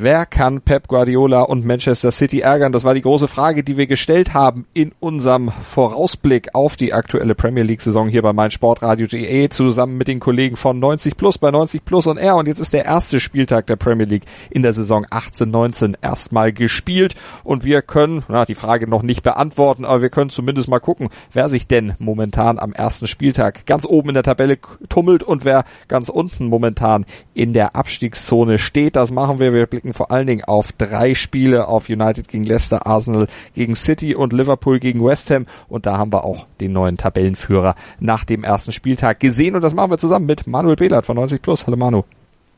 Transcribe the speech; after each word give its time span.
Wer 0.00 0.26
kann 0.26 0.60
Pep 0.60 0.86
Guardiola 0.86 1.40
und 1.40 1.66
Manchester 1.66 2.12
City 2.12 2.38
ärgern? 2.38 2.70
Das 2.70 2.84
war 2.84 2.94
die 2.94 3.02
große 3.02 3.26
Frage, 3.26 3.64
die 3.64 3.76
wir 3.76 3.88
gestellt 3.88 4.32
haben 4.32 4.64
in 4.72 4.92
unserem 5.00 5.50
Vorausblick 5.50 6.54
auf 6.54 6.76
die 6.76 6.92
aktuelle 6.92 7.34
Premier 7.34 7.64
League 7.64 7.80
Saison 7.80 8.08
hier 8.08 8.22
bei 8.22 8.32
meinsportradio.de 8.32 9.48
zusammen 9.48 9.98
mit 9.98 10.06
den 10.06 10.20
Kollegen 10.20 10.54
von 10.54 10.78
90 10.78 11.16
Plus 11.16 11.38
bei 11.38 11.50
90 11.50 11.84
Plus 11.84 12.06
und 12.06 12.16
R. 12.16 12.36
Und 12.36 12.46
jetzt 12.46 12.60
ist 12.60 12.74
der 12.74 12.84
erste 12.84 13.18
Spieltag 13.18 13.66
der 13.66 13.74
Premier 13.74 14.06
League 14.06 14.22
in 14.50 14.62
der 14.62 14.72
Saison 14.72 15.04
18-19 15.04 15.94
erstmal 16.00 16.52
gespielt 16.52 17.16
und 17.42 17.64
wir 17.64 17.82
können, 17.82 18.22
na, 18.28 18.44
die 18.44 18.54
Frage 18.54 18.86
noch 18.86 19.02
nicht 19.02 19.24
beantworten, 19.24 19.84
aber 19.84 20.00
wir 20.00 20.10
können 20.10 20.30
zumindest 20.30 20.68
mal 20.68 20.78
gucken, 20.78 21.08
wer 21.32 21.48
sich 21.48 21.66
denn 21.66 21.94
momentan 21.98 22.60
am 22.60 22.72
ersten 22.72 23.08
Spieltag 23.08 23.66
ganz 23.66 23.84
oben 23.84 24.10
in 24.10 24.14
der 24.14 24.22
Tabelle 24.22 24.58
tummelt 24.88 25.24
und 25.24 25.44
wer 25.44 25.64
ganz 25.88 26.08
unten 26.08 26.46
momentan 26.46 27.04
in 27.34 27.52
der 27.52 27.74
Abstiegszone 27.74 28.58
steht. 28.58 28.94
Das 28.94 29.10
machen 29.10 29.40
wir. 29.40 29.52
Wir 29.52 29.66
blicken 29.66 29.87
blicken 29.88 29.94
vor 29.94 30.10
allen 30.10 30.26
Dingen 30.26 30.44
auf 30.44 30.72
drei 30.72 31.14
Spiele, 31.14 31.68
auf 31.68 31.88
United 31.88 32.28
gegen 32.28 32.44
Leicester, 32.44 32.86
Arsenal 32.86 33.26
gegen 33.54 33.74
City 33.74 34.14
und 34.14 34.32
Liverpool 34.32 34.78
gegen 34.78 35.04
West 35.04 35.30
Ham. 35.30 35.46
Und 35.68 35.86
da 35.86 35.96
haben 35.98 36.12
wir 36.12 36.24
auch 36.24 36.46
den 36.60 36.72
neuen 36.72 36.96
Tabellenführer 36.96 37.74
nach 38.00 38.24
dem 38.24 38.44
ersten 38.44 38.72
Spieltag 38.72 39.20
gesehen. 39.20 39.54
Und 39.54 39.62
das 39.62 39.74
machen 39.74 39.90
wir 39.90 39.98
zusammen 39.98 40.26
mit 40.26 40.46
Manuel 40.46 40.76
Behlert 40.76 41.06
von 41.06 41.16
90 41.16 41.40
Plus. 41.42 41.66
Hallo 41.66 41.76
Manu. 41.76 42.02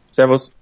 Servus. 0.09 0.53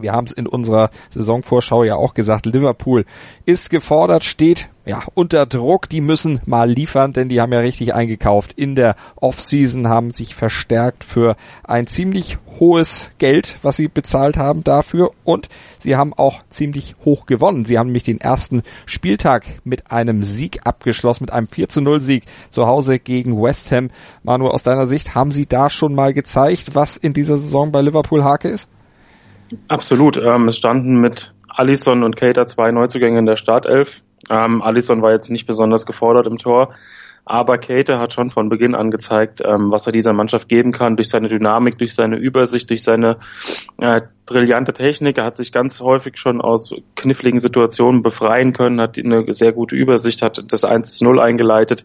Wir 0.00 0.12
haben 0.12 0.26
es 0.26 0.32
in 0.32 0.46
unserer 0.46 0.90
Saisonvorschau 1.10 1.84
ja 1.84 1.96
auch 1.96 2.14
gesagt, 2.14 2.46
Liverpool 2.46 3.04
ist 3.44 3.70
gefordert, 3.70 4.24
steht 4.24 4.68
ja 4.86 5.02
unter 5.14 5.46
Druck, 5.46 5.88
die 5.88 6.00
müssen 6.00 6.40
mal 6.44 6.70
liefern, 6.70 7.12
denn 7.12 7.28
die 7.28 7.40
haben 7.40 7.52
ja 7.52 7.60
richtig 7.60 7.94
eingekauft 7.94 8.52
in 8.52 8.74
der 8.74 8.96
Offseason, 9.16 9.88
haben 9.88 10.10
sich 10.12 10.34
verstärkt 10.34 11.04
für 11.04 11.36
ein 11.62 11.86
ziemlich 11.86 12.38
hohes 12.60 13.10
Geld, 13.18 13.56
was 13.62 13.76
sie 13.76 13.88
bezahlt 13.88 14.36
haben 14.36 14.62
dafür 14.62 15.10
und 15.24 15.48
sie 15.78 15.96
haben 15.96 16.12
auch 16.12 16.42
ziemlich 16.50 16.96
hoch 17.04 17.26
gewonnen. 17.26 17.64
Sie 17.64 17.78
haben 17.78 17.86
nämlich 17.86 18.04
den 18.04 18.20
ersten 18.20 18.62
Spieltag 18.86 19.44
mit 19.64 19.90
einem 19.90 20.22
Sieg 20.22 20.66
abgeschlossen, 20.66 21.24
mit 21.24 21.32
einem 21.32 21.48
4 21.48 21.68
zu 21.68 21.80
0 21.80 22.00
Sieg 22.00 22.24
zu 22.50 22.66
Hause 22.66 22.98
gegen 22.98 23.40
West 23.40 23.72
Ham. 23.72 23.90
Manu, 24.22 24.48
aus 24.48 24.62
deiner 24.62 24.86
Sicht, 24.86 25.14
haben 25.14 25.30
sie 25.30 25.46
da 25.46 25.70
schon 25.70 25.94
mal 25.94 26.12
gezeigt, 26.12 26.74
was 26.74 26.96
in 26.96 27.12
dieser 27.12 27.36
Saison 27.36 27.72
bei 27.72 27.80
Liverpool 27.80 28.22
Hake 28.22 28.48
ist? 28.48 28.70
Absolut. 29.68 30.16
Ähm, 30.16 30.48
es 30.48 30.56
standen 30.56 31.00
mit 31.00 31.34
Allison 31.48 32.02
und 32.02 32.16
Cater 32.16 32.46
zwei 32.46 32.72
Neuzugänge 32.72 33.18
in 33.18 33.26
der 33.26 33.36
Startelf. 33.36 34.02
Ähm, 34.30 34.62
Allison 34.62 35.02
war 35.02 35.12
jetzt 35.12 35.30
nicht 35.30 35.46
besonders 35.46 35.86
gefordert 35.86 36.26
im 36.26 36.38
Tor, 36.38 36.74
aber 37.24 37.58
Cater 37.58 37.98
hat 37.98 38.12
schon 38.12 38.30
von 38.30 38.48
Beginn 38.48 38.74
an 38.74 38.90
gezeigt, 38.90 39.40
ähm, 39.44 39.70
was 39.70 39.86
er 39.86 39.92
dieser 39.92 40.12
Mannschaft 40.12 40.48
geben 40.48 40.72
kann, 40.72 40.96
durch 40.96 41.08
seine 41.08 41.28
Dynamik, 41.28 41.78
durch 41.78 41.94
seine 41.94 42.16
Übersicht, 42.16 42.70
durch 42.70 42.82
seine 42.82 43.18
äh, 43.78 44.02
brillante 44.26 44.72
Technik. 44.72 45.18
Er 45.18 45.24
hat 45.24 45.36
sich 45.36 45.52
ganz 45.52 45.80
häufig 45.80 46.18
schon 46.18 46.40
aus 46.40 46.74
kniffligen 46.96 47.38
Situationen 47.38 48.02
befreien 48.02 48.52
können, 48.52 48.80
hat 48.80 48.98
eine 48.98 49.32
sehr 49.32 49.52
gute 49.52 49.76
Übersicht, 49.76 50.22
hat 50.22 50.42
das 50.52 50.64
1-0 50.64 51.18
eingeleitet. 51.18 51.84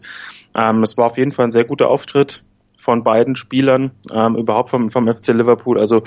Ähm, 0.54 0.82
es 0.82 0.96
war 0.96 1.06
auf 1.06 1.16
jeden 1.16 1.32
Fall 1.32 1.46
ein 1.46 1.52
sehr 1.52 1.64
guter 1.64 1.90
Auftritt 1.90 2.42
von 2.76 3.04
beiden 3.04 3.36
Spielern, 3.36 3.92
ähm, 4.12 4.36
überhaupt 4.36 4.70
vom, 4.70 4.90
vom 4.90 5.06
FC 5.06 5.28
Liverpool. 5.28 5.78
Also 5.78 6.02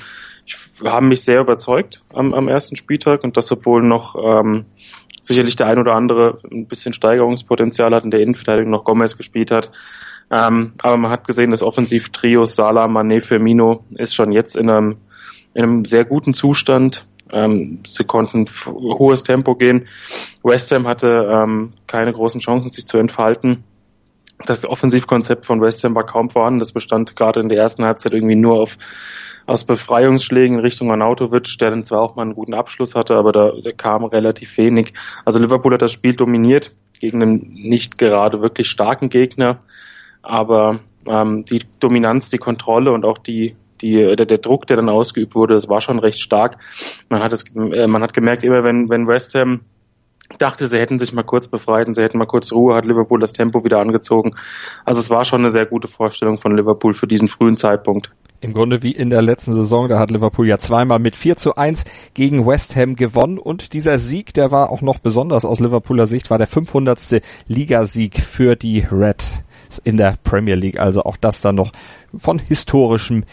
ich 0.45 0.55
haben 0.83 1.07
mich 1.07 1.23
sehr 1.23 1.41
überzeugt 1.41 2.01
am, 2.13 2.33
am 2.33 2.47
ersten 2.47 2.75
Spieltag 2.75 3.23
und 3.23 3.37
das 3.37 3.51
obwohl 3.51 3.81
noch 3.83 4.15
ähm, 4.21 4.65
sicherlich 5.21 5.55
der 5.55 5.67
ein 5.67 5.79
oder 5.79 5.95
andere 5.95 6.39
ein 6.51 6.67
bisschen 6.67 6.93
Steigerungspotenzial 6.93 7.93
hat 7.93 8.03
in 8.03 8.11
der 8.11 8.19
Innenverteidigung 8.19 8.71
noch 8.71 8.83
Gomez 8.83 9.17
gespielt 9.17 9.51
hat. 9.51 9.71
Ähm, 10.31 10.73
aber 10.81 10.97
man 10.97 11.11
hat 11.11 11.27
gesehen, 11.27 11.51
das 11.51 11.63
Offensiv-Trio 11.63 12.45
Salah, 12.45 12.85
Mané, 12.85 13.21
Firmino 13.21 13.83
ist 13.95 14.15
schon 14.15 14.31
jetzt 14.31 14.55
in 14.55 14.69
einem, 14.69 14.97
in 15.53 15.63
einem 15.63 15.85
sehr 15.85 16.05
guten 16.05 16.33
Zustand. 16.33 17.05
Ähm, 17.31 17.79
sie 17.85 18.03
konnten 18.03 18.45
hohes 18.65 19.23
Tempo 19.23 19.55
gehen. 19.55 19.87
West 20.43 20.71
Ham 20.71 20.87
hatte 20.87 21.29
ähm, 21.31 21.71
keine 21.87 22.11
großen 22.11 22.41
Chancen, 22.41 22.71
sich 22.71 22.85
zu 22.85 22.97
entfalten. 22.97 23.63
Das 24.45 24.65
Offensivkonzept 24.65 25.45
von 25.45 25.61
West 25.61 25.83
Ham 25.83 25.95
war 25.95 26.05
kaum 26.05 26.29
vorhanden. 26.29 26.59
Das 26.59 26.73
bestand 26.73 27.15
gerade 27.15 27.39
in 27.39 27.49
der 27.49 27.59
ersten 27.59 27.85
Halbzeit 27.85 28.13
irgendwie 28.13 28.35
nur 28.35 28.59
auf 28.59 28.77
aus 29.45 29.65
Befreiungsschlägen 29.65 30.57
in 30.57 30.63
Richtung 30.63 30.91
Arnautovic, 30.91 31.57
der 31.59 31.69
dann 31.71 31.83
zwar 31.83 32.01
auch 32.01 32.15
mal 32.15 32.23
einen 32.23 32.35
guten 32.35 32.53
Abschluss 32.53 32.95
hatte, 32.95 33.15
aber 33.15 33.31
da, 33.31 33.51
kam 33.75 34.05
relativ 34.05 34.57
wenig. 34.57 34.93
Also 35.25 35.39
Liverpool 35.39 35.73
hat 35.73 35.81
das 35.81 35.91
Spiel 35.91 36.15
dominiert 36.15 36.73
gegen 36.99 37.21
einen 37.21 37.53
nicht 37.53 37.97
gerade 37.97 38.41
wirklich 38.41 38.67
starken 38.67 39.09
Gegner, 39.09 39.59
aber 40.21 40.79
ähm, 41.07 41.45
die 41.45 41.61
Dominanz, 41.79 42.29
die 42.29 42.37
Kontrolle 42.37 42.91
und 42.91 43.05
auch 43.05 43.17
die 43.17 43.55
die, 43.81 44.15
der, 44.15 44.25
der 44.25 44.37
Druck, 44.37 44.65
der 44.65 44.77
dann 44.77 44.89
ausgeübt 44.89 45.35
wurde, 45.35 45.53
das 45.53 45.67
war 45.67 45.81
schon 45.81 45.99
recht 45.99 46.19
stark. 46.19 46.57
Man 47.09 47.21
hat 47.21 47.33
es, 47.33 47.45
äh, 47.53 47.85
man 47.85 48.01
hat 48.01 48.13
gemerkt, 48.13 48.43
immer 48.43 48.63
wenn, 48.63 48.89
wenn 48.89 49.07
West 49.07 49.35
Ham 49.35 49.61
dachte, 50.37 50.67
sie 50.67 50.79
hätten 50.79 50.97
sich 50.97 51.13
mal 51.13 51.23
kurz 51.23 51.47
befreit 51.47 51.87
und 51.87 51.93
sie 51.93 52.01
hätten 52.01 52.17
mal 52.17 52.25
kurz 52.25 52.51
Ruhe, 52.51 52.75
hat 52.75 52.85
Liverpool 52.85 53.19
das 53.19 53.33
Tempo 53.33 53.63
wieder 53.63 53.79
angezogen. 53.79 54.35
Also 54.85 54.99
es 54.99 55.09
war 55.09 55.25
schon 55.25 55.41
eine 55.41 55.49
sehr 55.49 55.65
gute 55.65 55.87
Vorstellung 55.87 56.37
von 56.37 56.55
Liverpool 56.55 56.93
für 56.93 57.07
diesen 57.07 57.27
frühen 57.27 57.57
Zeitpunkt. 57.57 58.11
Im 58.43 58.51
Grunde 58.51 58.83
wie 58.83 58.91
in 58.91 59.09
der 59.09 59.21
letzten 59.21 59.53
Saison, 59.53 59.87
da 59.87 59.97
hat 59.97 60.11
Liverpool 60.11 60.45
ja 60.45 60.57
zweimal 60.57 60.99
mit 60.99 61.15
4 61.15 61.37
zu 61.37 61.55
1 61.55 61.85
gegen 62.13 62.45
West 62.45 62.75
Ham 62.75 62.97
gewonnen 62.97 63.37
und 63.37 63.71
dieser 63.71 63.99
Sieg, 63.99 64.33
der 64.33 64.51
war 64.51 64.69
auch 64.69 64.81
noch 64.81 64.99
besonders 64.99 65.45
aus 65.45 65.61
Liverpooler 65.61 66.07
Sicht, 66.07 66.29
war 66.29 66.37
der 66.37 66.47
500. 66.47 67.21
Ligasieg 67.47 68.19
für 68.19 68.57
die 68.57 68.79
Reds 68.79 69.41
in 69.85 69.95
der 69.95 70.17
Premier 70.25 70.55
League. 70.55 70.77
Also 70.77 71.03
auch 71.03 71.15
das 71.15 71.39
dann 71.39 71.55
noch 71.55 71.71
von 72.17 72.37
historischem 72.37 73.23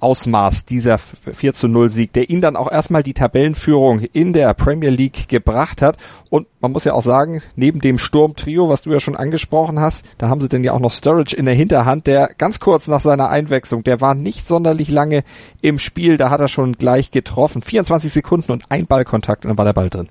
Ausmaß, 0.00 0.66
dieser 0.66 0.98
4 0.98 1.54
zu 1.54 1.68
0 1.68 1.88
Sieg, 1.88 2.12
der 2.12 2.28
ihn 2.28 2.40
dann 2.40 2.56
auch 2.56 2.70
erstmal 2.70 3.02
die 3.02 3.14
Tabellenführung 3.14 4.00
in 4.00 4.32
der 4.32 4.52
Premier 4.54 4.90
League 4.90 5.28
gebracht 5.28 5.82
hat. 5.82 5.96
Und 6.28 6.46
man 6.60 6.72
muss 6.72 6.84
ja 6.84 6.92
auch 6.92 7.02
sagen, 7.02 7.42
neben 7.54 7.80
dem 7.80 7.98
Sturmtrio, 7.98 8.68
was 8.68 8.82
du 8.82 8.92
ja 8.92 9.00
schon 9.00 9.16
angesprochen 9.16 9.80
hast, 9.80 10.04
da 10.18 10.28
haben 10.28 10.40
sie 10.40 10.48
denn 10.48 10.64
ja 10.64 10.72
auch 10.72 10.80
noch 10.80 10.92
Sturridge 10.92 11.34
in 11.36 11.46
der 11.46 11.54
Hinterhand, 11.54 12.06
der 12.06 12.30
ganz 12.36 12.60
kurz 12.60 12.88
nach 12.88 13.00
seiner 13.00 13.30
Einwechslung, 13.30 13.84
der 13.84 14.00
war 14.00 14.14
nicht 14.14 14.46
sonderlich 14.46 14.90
lange 14.90 15.24
im 15.62 15.78
Spiel, 15.78 16.16
da 16.16 16.30
hat 16.30 16.40
er 16.40 16.48
schon 16.48 16.74
gleich 16.74 17.10
getroffen. 17.10 17.62
24 17.62 18.12
Sekunden 18.12 18.52
und 18.52 18.64
ein 18.70 18.86
Ballkontakt 18.86 19.44
und 19.44 19.50
dann 19.50 19.58
war 19.58 19.64
der 19.64 19.72
Ball 19.72 19.88
drin. 19.88 20.08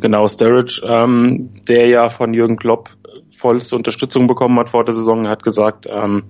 Genau, 0.00 0.26
Sturridge, 0.26 0.82
ähm, 0.84 1.50
der 1.68 1.86
ja 1.86 2.08
von 2.08 2.34
Jürgen 2.34 2.56
Klopp 2.56 2.90
vollste 3.40 3.74
Unterstützung 3.74 4.26
bekommen 4.26 4.58
hat 4.58 4.68
vor 4.68 4.84
der 4.84 4.94
Saison. 4.94 5.24
Er 5.24 5.30
hat 5.30 5.42
gesagt, 5.42 5.86
ähm, 5.90 6.24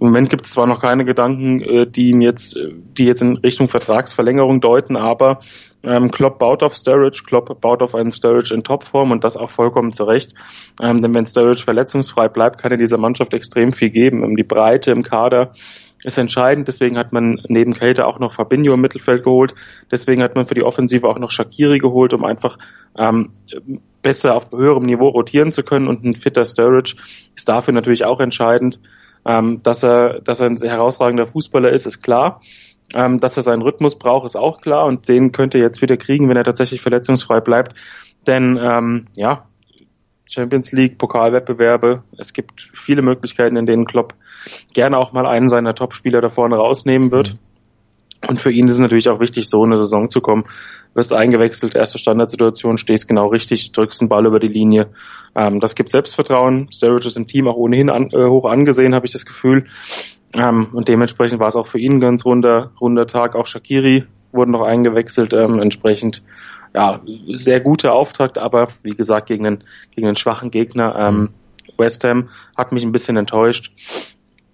im 0.00 0.06
Moment 0.06 0.30
gibt 0.30 0.46
es 0.46 0.52
zwar 0.52 0.66
noch 0.66 0.80
keine 0.80 1.04
Gedanken, 1.04 1.60
äh, 1.60 1.86
die 1.86 2.10
ihm 2.10 2.20
jetzt, 2.20 2.56
die 2.56 3.04
jetzt 3.04 3.22
in 3.22 3.36
Richtung 3.36 3.68
Vertragsverlängerung 3.68 4.60
deuten, 4.60 4.96
aber 4.96 5.40
ähm, 5.82 6.10
Klopp 6.10 6.38
baut 6.38 6.62
auf 6.62 6.74
Sturridge, 6.74 7.22
Klopp 7.24 7.60
baut 7.60 7.82
auf 7.82 7.94
einen 7.94 8.10
Sturridge 8.10 8.52
in 8.52 8.64
Topform 8.64 9.12
und 9.12 9.22
das 9.22 9.36
auch 9.36 9.50
vollkommen 9.50 9.92
zurecht. 9.92 10.34
Ähm, 10.82 11.00
denn 11.00 11.14
wenn 11.14 11.26
Sturridge 11.26 11.62
verletzungsfrei 11.62 12.28
bleibt, 12.28 12.60
kann 12.60 12.72
er 12.72 12.78
dieser 12.78 12.98
Mannschaft 12.98 13.34
extrem 13.34 13.72
viel 13.72 13.90
geben. 13.90 14.24
Ähm, 14.24 14.36
die 14.36 14.42
Breite 14.42 14.90
im 14.90 15.02
Kader 15.02 15.52
ist 16.06 16.18
entscheidend. 16.18 16.68
Deswegen 16.68 16.96
hat 16.96 17.12
man 17.12 17.42
neben 17.48 17.74
Kälte 17.74 18.06
auch 18.06 18.20
noch 18.20 18.32
Fabinho 18.32 18.74
im 18.74 18.80
Mittelfeld 18.80 19.24
geholt. 19.24 19.54
Deswegen 19.90 20.22
hat 20.22 20.36
man 20.36 20.44
für 20.44 20.54
die 20.54 20.62
Offensive 20.62 21.08
auch 21.08 21.18
noch 21.18 21.32
Shakiri 21.32 21.80
geholt, 21.80 22.14
um 22.14 22.24
einfach 22.24 22.58
ähm, 22.96 23.32
besser 24.02 24.36
auf 24.36 24.52
höherem 24.52 24.84
Niveau 24.84 25.08
rotieren 25.08 25.50
zu 25.50 25.64
können. 25.64 25.88
Und 25.88 26.04
ein 26.04 26.14
fitter 26.14 26.44
Sturridge 26.44 26.94
ist 27.34 27.48
dafür 27.48 27.74
natürlich 27.74 28.04
auch 28.04 28.20
entscheidend. 28.20 28.80
Ähm, 29.24 29.60
dass 29.64 29.82
er, 29.82 30.20
dass 30.20 30.40
er 30.40 30.46
ein 30.46 30.56
herausragender 30.56 31.26
Fußballer 31.26 31.70
ist, 31.70 31.86
ist 31.86 32.02
klar. 32.02 32.40
Ähm, 32.94 33.18
dass 33.18 33.36
er 33.36 33.42
seinen 33.42 33.62
Rhythmus 33.62 33.98
braucht, 33.98 34.26
ist 34.26 34.36
auch 34.36 34.60
klar. 34.60 34.86
Und 34.86 35.08
den 35.08 35.32
könnte 35.32 35.58
er 35.58 35.64
jetzt 35.64 35.82
wieder 35.82 35.96
kriegen, 35.96 36.28
wenn 36.28 36.36
er 36.36 36.44
tatsächlich 36.44 36.82
verletzungsfrei 36.82 37.40
bleibt. 37.40 37.76
Denn 38.28 38.56
ähm, 38.62 39.06
ja, 39.16 39.48
Champions 40.26 40.72
League, 40.72 40.98
Pokalwettbewerbe. 40.98 42.02
Es 42.18 42.32
gibt 42.32 42.68
viele 42.72 43.02
Möglichkeiten, 43.02 43.56
in 43.56 43.66
denen 43.66 43.86
Klopp 43.86 44.14
gerne 44.74 44.98
auch 44.98 45.12
mal 45.12 45.26
einen 45.26 45.48
seiner 45.48 45.74
Topspieler 45.74 46.20
da 46.20 46.28
vorne 46.28 46.56
rausnehmen 46.56 47.12
wird. 47.12 47.34
Mhm. 47.34 47.38
Und 48.28 48.40
für 48.40 48.50
ihn 48.50 48.66
ist 48.66 48.74
es 48.74 48.78
natürlich 48.78 49.08
auch 49.08 49.20
wichtig, 49.20 49.48
so 49.48 49.62
eine 49.62 49.78
Saison 49.78 50.10
zu 50.10 50.20
kommen. 50.20 50.44
Wirst 50.94 51.12
eingewechselt, 51.12 51.74
erste 51.74 51.98
Standardsituation, 51.98 52.78
stehst 52.78 53.06
genau 53.06 53.28
richtig, 53.28 53.72
drückst 53.72 54.00
den 54.00 54.08
Ball 54.08 54.26
über 54.26 54.40
die 54.40 54.48
Linie. 54.48 54.88
Ähm, 55.34 55.60
das 55.60 55.74
gibt 55.74 55.90
Selbstvertrauen. 55.90 56.68
Sturridge 56.72 57.06
ist 57.06 57.16
im 57.16 57.26
Team 57.26 57.46
auch 57.46 57.56
ohnehin 57.56 57.90
an, 57.90 58.10
äh, 58.12 58.26
hoch 58.26 58.46
angesehen, 58.46 58.94
habe 58.94 59.06
ich 59.06 59.12
das 59.12 59.26
Gefühl. 59.26 59.66
Ähm, 60.32 60.70
und 60.72 60.88
dementsprechend 60.88 61.38
war 61.38 61.48
es 61.48 61.56
auch 61.56 61.66
für 61.66 61.78
ihn 61.78 61.94
ein 61.94 62.00
ganz 62.00 62.24
runder, 62.24 62.72
runder 62.80 63.06
Tag. 63.06 63.36
Auch 63.36 63.46
Shakiri 63.46 64.06
wurden 64.32 64.50
noch 64.50 64.62
eingewechselt, 64.62 65.32
ähm, 65.32 65.60
entsprechend 65.60 66.22
ja, 66.74 67.00
sehr 67.32 67.60
guter 67.60 67.94
Auftrag, 67.94 68.36
aber 68.38 68.68
wie 68.82 68.90
gesagt, 68.90 69.28
gegen 69.28 69.46
einen, 69.46 69.64
gegen 69.94 70.06
einen 70.06 70.16
schwachen 70.16 70.50
Gegner. 70.50 70.94
Ähm, 70.98 71.30
West 71.78 72.04
Ham 72.04 72.28
hat 72.56 72.72
mich 72.72 72.84
ein 72.84 72.92
bisschen 72.92 73.16
enttäuscht. 73.16 73.72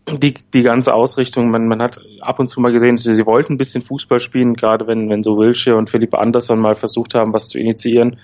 Die, 0.09 0.35
die 0.53 0.63
ganze 0.63 0.95
Ausrichtung, 0.95 1.51
man, 1.51 1.69
man 1.69 1.81
hat 1.81 2.01
ab 2.21 2.41
und 2.41 2.49
zu 2.49 2.61
mal 2.61 2.73
gesehen, 2.73 2.97
sie, 2.97 3.15
sie 3.15 3.27
wollten 3.27 3.55
ein 3.55 3.59
bisschen 3.59 3.83
Fußball 3.83 4.19
spielen, 4.21 4.55
gerade 4.55 4.87
wenn, 4.87 5.09
wenn 5.11 5.23
so 5.23 5.37
Wilshire 5.37 5.77
und 5.77 5.91
Philipp 5.91 6.15
Andersson 6.15 6.59
mal 6.59 6.75
versucht 6.75 7.15
haben, 7.15 7.33
was 7.33 7.49
zu 7.49 7.59
initiieren. 7.59 8.19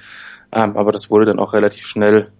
Ähm, 0.51 0.77
aber 0.77 0.93
das 0.93 1.11
wurde 1.11 1.27
dann 1.27 1.39
auch 1.39 1.53
relativ 1.53 1.87
schnell 1.87 2.33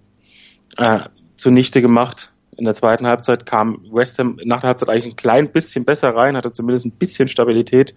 äh, 0.77 1.01
zunichte 1.37 1.81
gemacht. 1.81 2.33
In 2.59 2.65
der 2.65 2.75
zweiten 2.75 3.07
Halbzeit 3.07 3.47
kam 3.47 3.79
West 3.93 4.19
Ham 4.19 4.37
nach 4.45 4.63
der 4.63 4.69
Halbzeit 4.69 4.89
eigentlich 4.89 5.13
ein 5.13 5.17
klein 5.17 5.53
bisschen 5.53 5.85
besser 5.85 6.17
rein, 6.17 6.37
hatte 6.37 6.51
zumindest 6.51 6.87
ein 6.87 6.91
bisschen 6.91 7.29
Stabilität. 7.29 7.95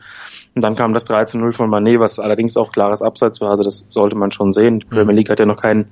Und 0.53 0.63
dann 0.63 0.75
kam 0.75 0.93
das 0.93 1.09
13-0 1.09 1.51
von 1.51 1.67
Manet, 1.67 1.99
was 1.99 2.19
allerdings 2.19 2.55
auch 2.57 2.71
klares 2.71 3.01
Abseits 3.01 3.41
war. 3.41 3.49
Also 3.49 3.63
das 3.63 3.87
sollte 3.89 4.15
man 4.15 4.31
schon 4.31 4.53
sehen. 4.53 4.81
Die 4.81 4.85
Premier 4.85 5.15
League 5.15 5.31
hat 5.31 5.39
ja 5.39 5.47
noch 5.47 5.59
keinen 5.59 5.87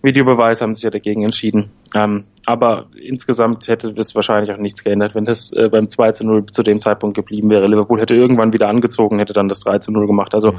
Videobeweis, 0.00 0.62
haben 0.62 0.74
sich 0.74 0.84
ja 0.84 0.90
dagegen 0.90 1.22
entschieden. 1.22 1.70
Ähm, 1.94 2.24
aber 2.46 2.86
insgesamt 2.98 3.68
hätte 3.68 3.92
das 3.92 4.14
wahrscheinlich 4.14 4.52
auch 4.52 4.58
nichts 4.58 4.82
geändert, 4.82 5.14
wenn 5.14 5.26
das 5.26 5.52
äh, 5.52 5.68
beim 5.68 5.90
2 5.90 6.12
0 6.22 6.46
zu 6.46 6.62
dem 6.62 6.80
Zeitpunkt 6.80 7.14
geblieben 7.14 7.50
wäre. 7.50 7.66
Liverpool 7.66 8.00
hätte 8.00 8.14
irgendwann 8.14 8.54
wieder 8.54 8.68
angezogen, 8.68 9.18
hätte 9.18 9.34
dann 9.34 9.50
das 9.50 9.60
3 9.60 9.80
0 9.90 10.06
gemacht. 10.06 10.34
Also 10.34 10.54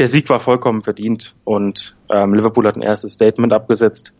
der 0.00 0.08
Sieg 0.08 0.28
war 0.28 0.40
vollkommen 0.40 0.82
verdient 0.82 1.36
und 1.44 1.96
ähm, 2.10 2.34
Liverpool 2.34 2.66
hat 2.66 2.74
ein 2.74 2.82
erstes 2.82 3.12
Statement 3.12 3.52
abgesetzt 3.52 4.12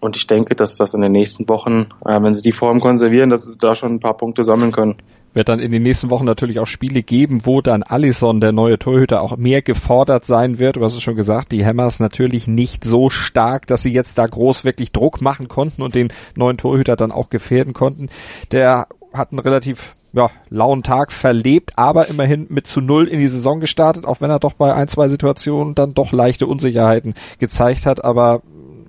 und 0.00 0.16
ich 0.16 0.26
denke, 0.26 0.54
dass 0.54 0.76
das 0.76 0.94
in 0.94 1.00
den 1.00 1.12
nächsten 1.12 1.48
Wochen, 1.48 1.88
äh, 2.04 2.22
wenn 2.22 2.34
sie 2.34 2.42
die 2.42 2.52
Form 2.52 2.80
konservieren, 2.80 3.30
dass 3.30 3.44
sie 3.44 3.58
da 3.58 3.74
schon 3.74 3.94
ein 3.94 4.00
paar 4.00 4.16
Punkte 4.16 4.44
sammeln 4.44 4.72
können. 4.72 4.96
Wird 5.34 5.48
dann 5.48 5.60
in 5.60 5.72
den 5.72 5.82
nächsten 5.82 6.10
Wochen 6.10 6.24
natürlich 6.24 6.58
auch 6.58 6.66
Spiele 6.66 7.02
geben, 7.02 7.44
wo 7.44 7.60
dann 7.60 7.82
Allison, 7.82 8.40
der 8.40 8.52
neue 8.52 8.78
Torhüter, 8.78 9.20
auch 9.20 9.36
mehr 9.36 9.62
gefordert 9.62 10.24
sein 10.24 10.58
wird. 10.58 10.76
Du 10.76 10.84
hast 10.84 10.94
es 10.94 11.02
schon 11.02 11.16
gesagt, 11.16 11.52
die 11.52 11.64
Hammers 11.64 12.00
natürlich 12.00 12.48
nicht 12.48 12.82
so 12.82 13.10
stark, 13.10 13.66
dass 13.66 13.82
sie 13.82 13.92
jetzt 13.92 14.18
da 14.18 14.26
groß 14.26 14.64
wirklich 14.64 14.90
Druck 14.90 15.20
machen 15.20 15.48
konnten 15.48 15.82
und 15.82 15.94
den 15.94 16.12
neuen 16.34 16.56
Torhüter 16.56 16.96
dann 16.96 17.12
auch 17.12 17.28
gefährden 17.28 17.74
konnten. 17.74 18.08
Der 18.52 18.88
hat 19.12 19.30
einen 19.32 19.38
relativ 19.38 19.94
ja, 20.12 20.30
lauen 20.48 20.82
Tag 20.82 21.12
verlebt, 21.12 21.72
aber 21.76 22.08
immerhin 22.08 22.46
mit 22.48 22.66
zu 22.66 22.80
null 22.80 23.06
in 23.06 23.18
die 23.18 23.28
Saison 23.28 23.60
gestartet, 23.60 24.06
auch 24.06 24.20
wenn 24.20 24.30
er 24.30 24.38
doch 24.38 24.54
bei 24.54 24.74
ein, 24.74 24.88
zwei 24.88 25.08
Situationen 25.08 25.74
dann 25.74 25.94
doch 25.94 26.12
leichte 26.12 26.46
Unsicherheiten 26.46 27.14
gezeigt 27.38 27.86
hat. 27.86 28.04
Aber 28.04 28.42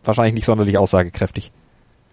wahrscheinlich 0.04 0.34
nicht 0.34 0.46
sonderlich 0.46 0.78
aussagekräftig. 0.78 1.52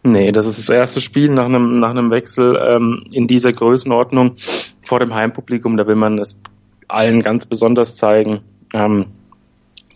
Nee, 0.02 0.30
das 0.30 0.46
ist 0.46 0.58
das 0.58 0.68
erste 0.68 1.00
Spiel 1.00 1.30
nach 1.30 1.46
einem, 1.46 1.80
nach 1.80 1.90
einem 1.90 2.10
Wechsel 2.10 2.56
ähm, 2.56 3.04
in 3.10 3.26
dieser 3.26 3.52
Größenordnung 3.52 4.36
vor 4.80 5.00
dem 5.00 5.14
Heimpublikum. 5.14 5.76
Da 5.76 5.86
will 5.86 5.96
man 5.96 6.18
es 6.18 6.40
allen 6.86 7.22
ganz 7.22 7.46
besonders 7.46 7.96
zeigen. 7.96 8.42
Ähm, 8.72 9.06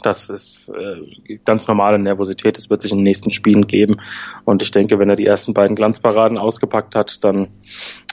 das 0.02 0.30
ist 0.30 0.70
äh, 0.70 1.38
ganz 1.44 1.68
normale 1.68 1.98
Nervosität. 1.98 2.56
Das 2.56 2.70
wird 2.70 2.82
sich 2.82 2.90
in 2.90 2.98
den 2.98 3.04
nächsten 3.04 3.30
Spielen 3.30 3.66
geben. 3.66 3.98
Und 4.44 4.62
ich 4.62 4.70
denke, 4.70 4.98
wenn 4.98 5.10
er 5.10 5.16
die 5.16 5.26
ersten 5.26 5.54
beiden 5.54 5.76
Glanzparaden 5.76 6.38
ausgepackt 6.38 6.94
hat, 6.94 7.22
dann 7.22 7.48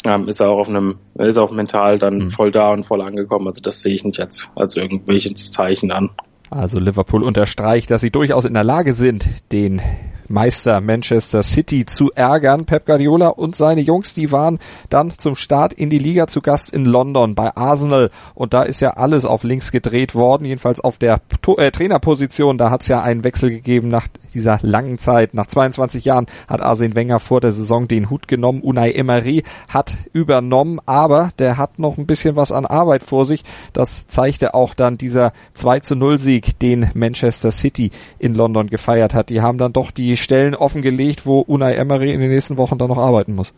ähm, 0.03 0.27
ist 0.27 0.39
er 0.39 0.49
auch 0.49 0.59
auf 0.59 0.69
einem, 0.69 0.97
ist 1.15 1.37
er 1.37 1.43
auch 1.43 1.51
mental 1.51 1.97
dann 1.97 2.17
mhm. 2.17 2.29
voll 2.29 2.51
da 2.51 2.71
und 2.71 2.83
voll 2.83 3.01
angekommen. 3.01 3.47
Also 3.47 3.61
das 3.61 3.81
sehe 3.81 3.95
ich 3.95 4.03
nicht 4.03 4.19
als, 4.19 4.49
als 4.55 4.75
irgendwelches 4.75 5.51
Zeichen 5.51 5.91
an. 5.91 6.09
Also 6.49 6.79
Liverpool 6.79 7.23
unterstreicht, 7.23 7.91
dass 7.91 8.01
sie 8.01 8.11
durchaus 8.11 8.45
in 8.45 8.53
der 8.53 8.63
Lage 8.63 8.93
sind, 8.93 9.51
den 9.51 9.81
Meister 10.29 10.81
Manchester 10.81 11.43
City 11.43 11.85
zu 11.85 12.11
ärgern. 12.11 12.65
Pep 12.65 12.85
Guardiola 12.85 13.29
und 13.29 13.55
seine 13.55 13.81
Jungs, 13.81 14.13
die 14.13 14.31
waren 14.31 14.59
dann 14.89 15.11
zum 15.17 15.35
Start 15.35 15.73
in 15.73 15.89
die 15.89 15.99
Liga 15.99 16.27
zu 16.27 16.41
Gast 16.41 16.71
in 16.71 16.85
London 16.85 17.35
bei 17.35 17.55
Arsenal 17.55 18.11
und 18.35 18.53
da 18.53 18.63
ist 18.63 18.79
ja 18.79 18.91
alles 18.91 19.25
auf 19.25 19.43
links 19.43 19.71
gedreht 19.71 20.15
worden, 20.15 20.45
jedenfalls 20.45 20.79
auf 20.79 20.97
der 20.97 21.21
äh, 21.57 21.71
Trainerposition. 21.71 22.57
Da 22.57 22.69
hat 22.69 22.81
es 22.81 22.87
ja 22.87 23.01
einen 23.01 23.23
Wechsel 23.23 23.49
gegeben 23.49 23.87
nach 23.87 24.07
dieser 24.33 24.59
langen 24.61 24.99
Zeit. 24.99 25.33
Nach 25.33 25.47
22 25.47 26.05
Jahren 26.05 26.27
hat 26.47 26.61
Arsene 26.61 26.95
Wenger 26.95 27.19
vor 27.19 27.41
der 27.41 27.51
Saison 27.51 27.87
den 27.87 28.09
Hut 28.09 28.27
genommen. 28.27 28.61
Unai 28.61 28.91
Emery 28.91 29.43
hat 29.67 29.97
übernommen, 30.13 30.79
aber 30.85 31.29
der 31.39 31.57
hat 31.57 31.79
noch 31.79 31.97
ein 31.97 32.05
bisschen 32.05 32.35
was 32.35 32.51
an 32.51 32.65
Arbeit 32.65 33.03
vor 33.03 33.25
sich. 33.25 33.43
Das 33.73 34.07
zeigte 34.07 34.53
auch 34.53 34.73
dann 34.73 34.97
dieser 34.97 35.31
2 35.53 35.79
zu 35.79 35.95
0 35.95 36.17
Sieg, 36.17 36.59
den 36.59 36.89
Manchester 36.93 37.51
City 37.51 37.91
in 38.19 38.35
London 38.35 38.67
gefeiert 38.67 39.13
hat. 39.13 39.29
Die 39.29 39.41
haben 39.41 39.57
dann 39.57 39.73
doch 39.73 39.91
die 39.91 40.16
Stellen 40.17 40.55
offengelegt, 40.55 41.25
wo 41.25 41.39
Unai 41.39 41.75
Emery 41.75 42.13
in 42.13 42.19
den 42.19 42.29
nächsten 42.29 42.57
Wochen 42.57 42.77
dann 42.77 42.89
noch 42.89 42.97
arbeiten 42.97 43.35
muss. 43.35 43.53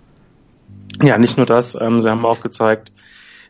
Ja, 1.01 1.17
nicht 1.17 1.37
nur 1.37 1.45
das. 1.45 1.75
Ähm, 1.79 2.01
sie 2.01 2.09
haben 2.09 2.25
auch 2.25 2.41
gezeigt, 2.41 2.91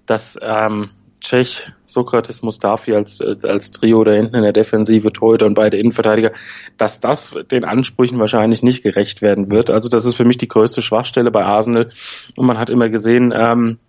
dass 0.05 0.37
ähm, 0.41 0.89
Tschech, 1.21 1.71
Sokrates, 1.85 2.41
Mustafi 2.41 2.93
als, 2.93 3.19
als, 3.21 3.43
als 3.43 3.71
Trio 3.71 4.03
da 4.03 4.11
hinten 4.11 4.35
in 4.35 4.43
der 4.43 4.53
Defensive, 4.53 5.11
Torhüter 5.11 5.45
und 5.45 5.53
beide 5.53 5.77
Innenverteidiger, 5.77 6.31
dass 6.77 6.99
das 6.99 7.35
den 7.51 7.65
Ansprüchen 7.65 8.19
wahrscheinlich 8.19 8.63
nicht 8.63 8.83
gerecht 8.83 9.21
werden 9.21 9.51
wird. 9.51 9.69
Also 9.69 9.89
das 9.89 10.05
ist 10.05 10.15
für 10.15 10.25
mich 10.25 10.37
die 10.37 10.47
größte 10.47 10.81
Schwachstelle 10.81 11.31
bei 11.31 11.43
Arsenal. 11.43 11.91
Und 12.35 12.45
man 12.45 12.57
hat 12.57 12.69
immer 12.69 12.89
gesehen, 12.89 13.33
ähm, 13.35 13.79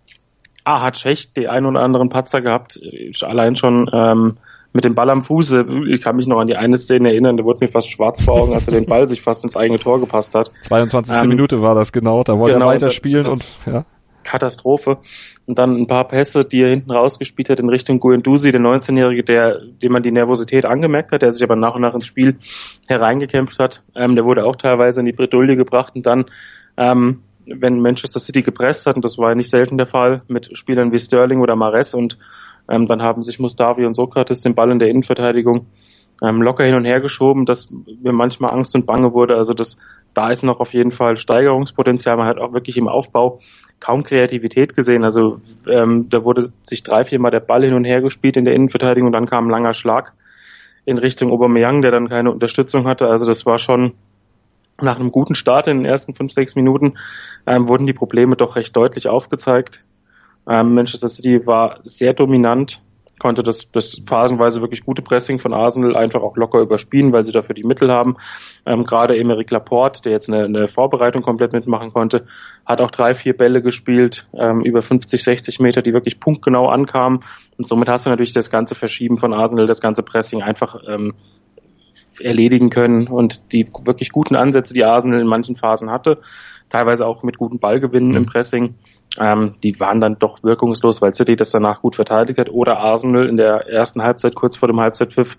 ah, 0.64 0.82
hat 0.82 0.94
Tschech 0.94 1.32
die 1.32 1.48
ein 1.48 1.66
oder 1.66 1.82
anderen 1.82 2.08
Patzer 2.08 2.40
gehabt, 2.40 2.80
allein 3.22 3.54
schon 3.56 3.88
ähm, 3.92 4.38
mit 4.72 4.84
dem 4.84 4.94
Ball 4.94 5.10
am 5.10 5.22
Fuße. 5.22 5.66
Ich 5.88 6.00
kann 6.00 6.16
mich 6.16 6.26
noch 6.26 6.38
an 6.38 6.46
die 6.46 6.56
eine 6.56 6.78
Szene 6.78 7.10
erinnern, 7.10 7.36
da 7.36 7.44
wurde 7.44 7.64
mir 7.64 7.70
fast 7.70 7.90
schwarz 7.90 8.22
vor 8.22 8.34
Augen, 8.34 8.54
als 8.54 8.68
er 8.68 8.74
den 8.74 8.86
Ball 8.86 9.08
sich 9.08 9.20
fast 9.20 9.44
ins 9.44 9.56
eigene 9.56 9.78
Tor 9.78 10.00
gepasst 10.00 10.34
hat. 10.34 10.50
22. 10.62 11.14
Ähm, 11.14 11.28
Minute 11.28 11.62
war 11.62 11.74
das 11.74 11.92
genau, 11.92 12.22
da 12.22 12.38
wollte 12.38 12.54
genau, 12.54 12.66
er 12.68 12.74
weiterspielen 12.74 13.26
und 13.26 13.50
ja. 13.66 13.84
Katastrophe. 14.22 14.98
Und 15.46 15.58
dann 15.58 15.76
ein 15.76 15.86
paar 15.86 16.06
Pässe, 16.06 16.44
die 16.44 16.62
er 16.62 16.68
hinten 16.68 16.92
rausgespielt 16.92 17.50
hat 17.50 17.58
in 17.58 17.68
Richtung 17.68 17.98
Guendouzi, 17.98 18.52
der 18.52 18.60
19-Jährige, 18.60 19.24
der, 19.24 19.60
dem 19.82 19.92
man 19.92 20.02
die 20.02 20.12
Nervosität 20.12 20.64
angemerkt 20.64 21.10
hat, 21.10 21.22
der 21.22 21.32
sich 21.32 21.42
aber 21.42 21.56
nach 21.56 21.74
und 21.74 21.82
nach 21.82 21.94
ins 21.94 22.06
Spiel 22.06 22.36
hereingekämpft 22.86 23.58
hat. 23.58 23.82
Ähm, 23.96 24.14
der 24.14 24.24
wurde 24.24 24.44
auch 24.44 24.56
teilweise 24.56 25.00
in 25.00 25.06
die 25.06 25.12
Bredouille 25.12 25.56
gebracht 25.56 25.94
und 25.96 26.06
dann, 26.06 26.26
ähm, 26.76 27.22
wenn 27.46 27.80
Manchester 27.80 28.20
City 28.20 28.42
gepresst 28.42 28.86
hat, 28.86 28.94
und 28.94 29.04
das 29.04 29.18
war 29.18 29.30
ja 29.30 29.34
nicht 29.34 29.50
selten 29.50 29.76
der 29.76 29.88
Fall, 29.88 30.22
mit 30.28 30.56
Spielern 30.56 30.92
wie 30.92 30.98
Sterling 30.98 31.40
oder 31.40 31.56
Mares 31.56 31.94
und 31.94 32.18
ähm, 32.70 32.86
dann 32.86 33.02
haben 33.02 33.22
sich 33.22 33.38
Mustavi 33.38 33.84
und 33.84 33.94
Sokrates 33.94 34.40
den 34.40 34.54
Ball 34.54 34.70
in 34.70 34.78
der 34.78 34.88
Innenverteidigung 34.88 35.66
ähm, 36.22 36.42
locker 36.42 36.64
hin 36.64 36.74
und 36.74 36.84
her 36.84 37.00
geschoben, 37.00 37.46
dass 37.46 37.70
mir 37.70 38.12
manchmal 38.12 38.52
Angst 38.52 38.74
und 38.74 38.86
Bange 38.86 39.12
wurde. 39.12 39.36
Also 39.36 39.54
das, 39.54 39.76
da 40.14 40.30
ist 40.30 40.42
noch 40.42 40.60
auf 40.60 40.72
jeden 40.72 40.90
Fall 40.90 41.16
Steigerungspotenzial. 41.16 42.16
Man 42.16 42.26
hat 42.26 42.38
auch 42.38 42.52
wirklich 42.52 42.76
im 42.76 42.88
Aufbau 42.88 43.40
kaum 43.80 44.02
Kreativität 44.04 44.76
gesehen. 44.76 45.04
Also 45.04 45.38
ähm, 45.66 46.08
da 46.10 46.24
wurde 46.24 46.50
sich 46.62 46.82
drei, 46.82 47.04
viermal 47.04 47.30
der 47.30 47.40
Ball 47.40 47.64
hin 47.64 47.74
und 47.74 47.84
her 47.84 48.02
gespielt 48.02 48.36
in 48.36 48.44
der 48.44 48.54
Innenverteidigung 48.54 49.08
und 49.08 49.12
dann 49.12 49.26
kam 49.26 49.46
ein 49.46 49.50
langer 49.50 49.74
Schlag 49.74 50.12
in 50.84 50.98
Richtung 50.98 51.32
Aubameyang, 51.32 51.82
der 51.82 51.90
dann 51.90 52.08
keine 52.08 52.30
Unterstützung 52.30 52.86
hatte. 52.86 53.08
Also 53.08 53.26
das 53.26 53.46
war 53.46 53.58
schon 53.58 53.94
nach 54.80 54.98
einem 54.98 55.12
guten 55.12 55.34
Start 55.34 55.66
in 55.66 55.78
den 55.78 55.86
ersten 55.86 56.14
fünf, 56.14 56.32
sechs 56.32 56.56
Minuten 56.56 56.94
ähm, 57.46 57.68
wurden 57.68 57.86
die 57.86 57.92
Probleme 57.92 58.36
doch 58.36 58.56
recht 58.56 58.74
deutlich 58.76 59.08
aufgezeigt. 59.08 59.84
Ähm, 60.50 60.74
Manchester 60.74 61.08
City 61.08 61.46
war 61.46 61.78
sehr 61.84 62.12
dominant, 62.12 62.82
konnte 63.20 63.44
das, 63.44 63.70
das 63.70 64.02
phasenweise 64.04 64.62
wirklich 64.62 64.84
gute 64.84 65.00
Pressing 65.00 65.38
von 65.38 65.54
Arsenal 65.54 65.94
einfach 65.94 66.22
auch 66.22 66.36
locker 66.36 66.58
überspielen, 66.58 67.12
weil 67.12 67.22
sie 67.22 67.30
dafür 67.30 67.54
die 67.54 67.62
Mittel 67.62 67.92
haben. 67.92 68.16
Ähm, 68.66 68.84
Gerade 68.84 69.16
Emeric 69.16 69.52
Laporte, 69.52 70.02
der 70.02 70.10
jetzt 70.10 70.28
eine, 70.28 70.44
eine, 70.44 70.66
Vorbereitung 70.66 71.22
komplett 71.22 71.52
mitmachen 71.52 71.92
konnte, 71.92 72.26
hat 72.66 72.80
auch 72.80 72.90
drei, 72.90 73.14
vier 73.14 73.36
Bälle 73.36 73.62
gespielt, 73.62 74.26
ähm, 74.34 74.62
über 74.62 74.82
50, 74.82 75.22
60 75.22 75.60
Meter, 75.60 75.82
die 75.82 75.92
wirklich 75.92 76.18
punktgenau 76.18 76.66
ankamen. 76.66 77.20
Und 77.56 77.68
somit 77.68 77.88
hast 77.88 78.06
du 78.06 78.10
natürlich 78.10 78.32
das 78.32 78.50
ganze 78.50 78.74
Verschieben 78.74 79.18
von 79.18 79.32
Arsenal, 79.32 79.66
das 79.66 79.80
ganze 79.80 80.02
Pressing 80.02 80.42
einfach 80.42 80.80
ähm, 80.88 81.14
erledigen 82.18 82.70
können 82.70 83.06
und 83.06 83.52
die 83.52 83.68
wirklich 83.84 84.10
guten 84.10 84.34
Ansätze, 84.34 84.74
die 84.74 84.84
Arsenal 84.84 85.20
in 85.20 85.28
manchen 85.28 85.54
Phasen 85.54 85.90
hatte, 85.90 86.18
teilweise 86.70 87.06
auch 87.06 87.22
mit 87.22 87.38
guten 87.38 87.60
Ballgewinnen 87.60 88.10
mhm. 88.10 88.16
im 88.16 88.26
Pressing, 88.26 88.74
ähm, 89.18 89.54
die 89.62 89.78
waren 89.80 90.00
dann 90.00 90.18
doch 90.18 90.42
wirkungslos, 90.42 91.02
weil 91.02 91.12
City 91.12 91.36
das 91.36 91.50
danach 91.50 91.82
gut 91.82 91.96
verteidigt 91.96 92.38
hat 92.38 92.50
oder 92.50 92.78
Arsenal 92.78 93.28
in 93.28 93.36
der 93.36 93.68
ersten 93.68 94.02
Halbzeit 94.02 94.34
kurz 94.34 94.56
vor 94.56 94.68
dem 94.68 94.80
Halbzeitpfiff 94.80 95.36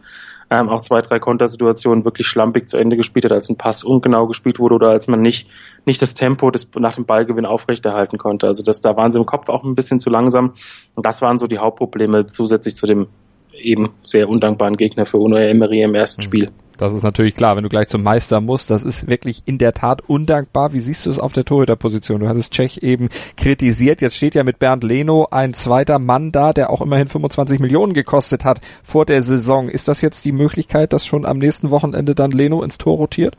ähm, 0.52 0.68
auch 0.68 0.82
zwei, 0.82 1.02
drei 1.02 1.18
Kontersituationen 1.18 2.04
wirklich 2.04 2.28
schlampig 2.28 2.68
zu 2.68 2.76
Ende 2.76 2.98
gespielt 2.98 3.24
hat, 3.24 3.32
als 3.32 3.50
ein 3.50 3.56
Pass 3.56 3.86
ungenau 3.86 4.28
gespielt 4.28 4.60
wurde 4.60 4.76
oder 4.76 4.90
als 4.90 5.08
man 5.08 5.22
nicht, 5.22 5.48
nicht 5.86 6.02
das 6.02 6.14
Tempo 6.14 6.52
des, 6.52 6.68
nach 6.78 6.96
dem 6.96 7.06
Ballgewinn 7.06 7.46
aufrechterhalten 7.46 8.18
konnte. 8.18 8.48
Also 8.48 8.62
das, 8.62 8.82
da 8.82 8.98
waren 8.98 9.14
sie 9.14 9.20
im 9.20 9.26
Kopf 9.26 9.48
auch 9.48 9.64
ein 9.64 9.76
bisschen 9.76 10.02
zu 10.02 10.10
langsam. 10.10 10.54
Und 10.96 11.06
das 11.06 11.22
waren 11.22 11.40
so 11.40 11.48
die 11.48 11.60
Hauptprobleme 11.60 12.28
zusätzlich 12.28 12.76
zu 12.76 12.86
dem 12.86 13.08
eben 13.54 13.92
sehr 14.04 14.30
undankbaren 14.30 14.78
Gegner 14.78 15.06
für 15.06 15.18
Unai 15.18 15.50
Emery 15.50 15.82
im 15.82 15.96
ersten 15.96 16.22
mhm. 16.22 16.26
Spiel. 16.26 16.52
Das 16.82 16.94
ist 16.94 17.04
natürlich 17.04 17.36
klar, 17.36 17.56
wenn 17.56 17.62
du 17.62 17.70
gleich 17.70 17.90
zum 17.90 18.02
Meister 18.02 18.42
musst. 18.42 18.72
Das 18.72 18.82
ist 18.82 19.08
wirklich 19.08 19.44
in 19.46 19.60
der 19.60 19.74
Tat 19.74 20.02
undankbar. 20.02 20.74
Wie 20.74 20.80
siehst 20.80 21.06
du 21.06 21.12
es 21.12 21.20
auf 21.20 21.32
der 21.32 21.46
Torhüterposition? 21.46 22.22
Du 22.22 22.28
hattest 22.28 22.54
Tschech 22.54 22.82
eben 22.82 23.10
kritisiert. 23.38 24.02
Jetzt 24.02 24.16
steht 24.16 24.34
ja 24.34 24.44
mit 24.44 24.58
Bernd 24.58 24.84
Leno 24.84 25.28
ein 25.30 25.54
zweiter 25.54 26.00
Mann 26.00 26.32
da, 26.32 26.54
der 26.54 26.72
auch 26.72 26.82
immerhin 26.82 27.06
25 27.06 27.60
Millionen 27.60 27.94
gekostet 27.94 28.46
hat 28.46 28.62
vor 28.82 29.06
der 29.06 29.22
Saison. 29.22 29.70
Ist 29.70 29.90
das 29.90 30.02
jetzt 30.02 30.26
die 30.26 30.32
Möglichkeit, 30.32 30.92
dass 30.92 31.06
schon 31.06 31.24
am 31.24 31.38
nächsten 31.38 31.70
Wochenende 31.70 32.16
dann 32.16 32.32
Leno 32.32 32.64
ins 32.64 32.80
Tor 32.80 32.98
rotiert? 32.98 33.38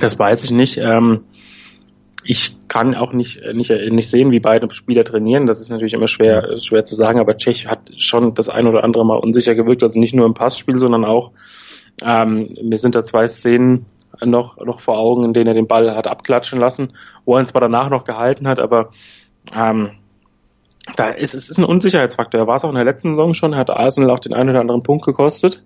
Das 0.00 0.16
weiß 0.16 0.44
ich 0.44 0.52
nicht. 0.52 0.78
Ähm 0.78 1.22
ich 2.24 2.56
kann 2.68 2.94
auch 2.94 3.12
nicht, 3.12 3.40
nicht, 3.54 3.70
nicht 3.70 4.10
sehen, 4.10 4.30
wie 4.30 4.40
beide 4.40 4.72
Spieler 4.72 5.04
trainieren. 5.04 5.46
Das 5.46 5.60
ist 5.60 5.70
natürlich 5.70 5.94
immer 5.94 6.08
schwer, 6.08 6.60
schwer 6.60 6.84
zu 6.84 6.94
sagen, 6.94 7.18
aber 7.18 7.36
Tschech 7.36 7.66
hat 7.66 7.90
schon 7.98 8.34
das 8.34 8.48
ein 8.48 8.66
oder 8.66 8.84
andere 8.84 9.04
Mal 9.04 9.18
unsicher 9.18 9.54
gewirkt, 9.54 9.82
also 9.82 9.98
nicht 9.98 10.14
nur 10.14 10.26
im 10.26 10.34
Passspiel, 10.34 10.78
sondern 10.78 11.04
auch, 11.04 11.32
ähm, 12.02 12.48
mir 12.62 12.78
sind 12.78 12.94
da 12.94 13.04
zwei 13.04 13.26
Szenen 13.26 13.86
noch, 14.24 14.58
noch 14.64 14.80
vor 14.80 14.98
Augen, 14.98 15.24
in 15.24 15.32
denen 15.32 15.48
er 15.48 15.54
den 15.54 15.66
Ball 15.66 15.94
hat 15.94 16.06
abklatschen 16.06 16.58
lassen, 16.58 16.92
wo 17.24 17.34
er 17.34 17.40
ihn 17.40 17.46
zwar 17.46 17.60
danach 17.60 17.90
noch 17.90 18.04
gehalten 18.04 18.46
hat, 18.46 18.60
aber 18.60 18.90
ähm, 19.54 19.92
da 20.96 21.10
ist 21.10 21.34
es 21.34 21.48
ist 21.48 21.58
ein 21.58 21.64
Unsicherheitsfaktor. 21.64 22.40
Er 22.40 22.46
war 22.46 22.56
es 22.56 22.64
auch 22.64 22.70
in 22.70 22.74
der 22.74 22.84
letzten 22.84 23.10
Saison 23.10 23.34
schon, 23.34 23.56
hat 23.56 23.70
Arsenal 23.70 24.10
auch 24.10 24.18
den 24.18 24.34
einen 24.34 24.50
oder 24.50 24.60
anderen 24.60 24.82
Punkt 24.82 25.04
gekostet. 25.04 25.64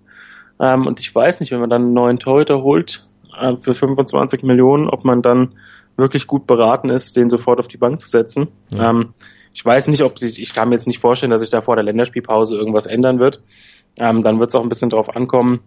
Ähm, 0.59 0.85
und 0.85 0.99
ich 0.99 1.13
weiß 1.13 1.39
nicht, 1.39 1.51
wenn 1.51 1.59
man 1.59 1.69
dann 1.69 1.83
einen 1.83 1.93
neuen 1.93 2.19
Torhüter 2.19 2.61
holt 2.61 3.07
äh, 3.39 3.55
für 3.57 3.73
25 3.73 4.43
Millionen, 4.43 4.89
ob 4.89 5.05
man 5.05 5.21
dann 5.21 5.55
wirklich 5.97 6.27
gut 6.27 6.47
beraten 6.47 6.89
ist, 6.89 7.17
den 7.17 7.29
sofort 7.29 7.59
auf 7.59 7.67
die 7.67 7.77
Bank 7.77 7.99
zu 7.99 8.07
setzen. 8.07 8.47
Ja. 8.71 8.91
Ähm, 8.91 9.13
ich 9.53 9.65
weiß 9.65 9.87
nicht, 9.87 10.03
ob 10.03 10.19
sich, 10.19 10.41
ich 10.41 10.53
kann 10.53 10.69
mir 10.69 10.75
jetzt 10.75 10.87
nicht 10.87 10.99
vorstellen, 10.99 11.31
dass 11.31 11.41
sich 11.41 11.49
da 11.49 11.61
vor 11.63 11.75
der 11.75 11.83
Länderspielpause 11.83 12.55
irgendwas 12.55 12.85
ändern 12.85 13.19
wird. 13.19 13.41
Ähm, 13.97 14.21
dann 14.21 14.39
wird 14.39 14.49
es 14.49 14.55
auch 14.55 14.61
ein 14.61 14.69
bisschen 14.69 14.91
drauf 14.91 15.15
ankommen, 15.15 15.61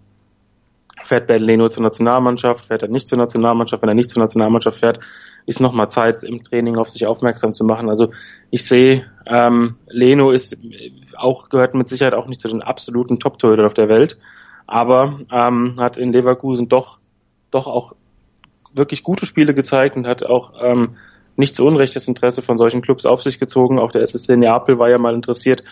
fährt 1.02 1.28
Leno 1.28 1.68
zur 1.68 1.82
Nationalmannschaft, 1.82 2.66
fährt 2.66 2.82
er 2.82 2.88
nicht 2.88 3.08
zur 3.08 3.18
Nationalmannschaft, 3.18 3.82
wenn 3.82 3.88
er 3.88 3.96
nicht 3.96 4.10
zur 4.10 4.22
Nationalmannschaft 4.22 4.78
fährt, 4.78 5.00
ist 5.46 5.60
nochmal 5.60 5.90
Zeit 5.90 6.22
im 6.22 6.44
Training 6.44 6.76
auf 6.76 6.88
sich 6.90 7.06
aufmerksam 7.06 7.52
zu 7.52 7.64
machen. 7.64 7.88
Also 7.88 8.12
ich 8.50 8.64
sehe, 8.64 9.06
ähm, 9.26 9.76
Leno 9.88 10.30
ist 10.30 10.58
auch, 11.16 11.48
gehört 11.48 11.74
mit 11.74 11.88
Sicherheit 11.88 12.14
auch 12.14 12.28
nicht 12.28 12.40
zu 12.40 12.46
den 12.46 12.62
absoluten 12.62 13.18
Top-Torhütern 13.18 13.66
auf 13.66 13.74
der 13.74 13.88
Welt, 13.88 14.18
aber 14.68 15.18
ähm, 15.32 15.76
hat 15.80 15.98
in 15.98 16.12
Leverkusen 16.12 16.68
doch, 16.68 16.98
doch 17.50 17.66
auch 17.66 17.94
wirklich 18.72 19.02
gute 19.02 19.26
Spiele 19.26 19.54
gezeigt 19.54 19.96
und 19.96 20.06
hat 20.06 20.24
auch 20.24 20.54
ähm, 20.62 20.96
nicht 21.36 21.56
zu 21.56 21.66
Unrecht 21.66 21.96
das 21.96 22.08
Interesse 22.08 22.42
von 22.42 22.56
solchen 22.56 22.82
Clubs 22.82 23.06
auf 23.06 23.22
sich 23.22 23.40
gezogen. 23.40 23.78
Auch 23.78 23.92
der 23.92 24.02
SSC 24.02 24.36
Neapel 24.36 24.78
war 24.78 24.90
ja 24.90 24.98
mal 24.98 25.14
interessiert. 25.14 25.64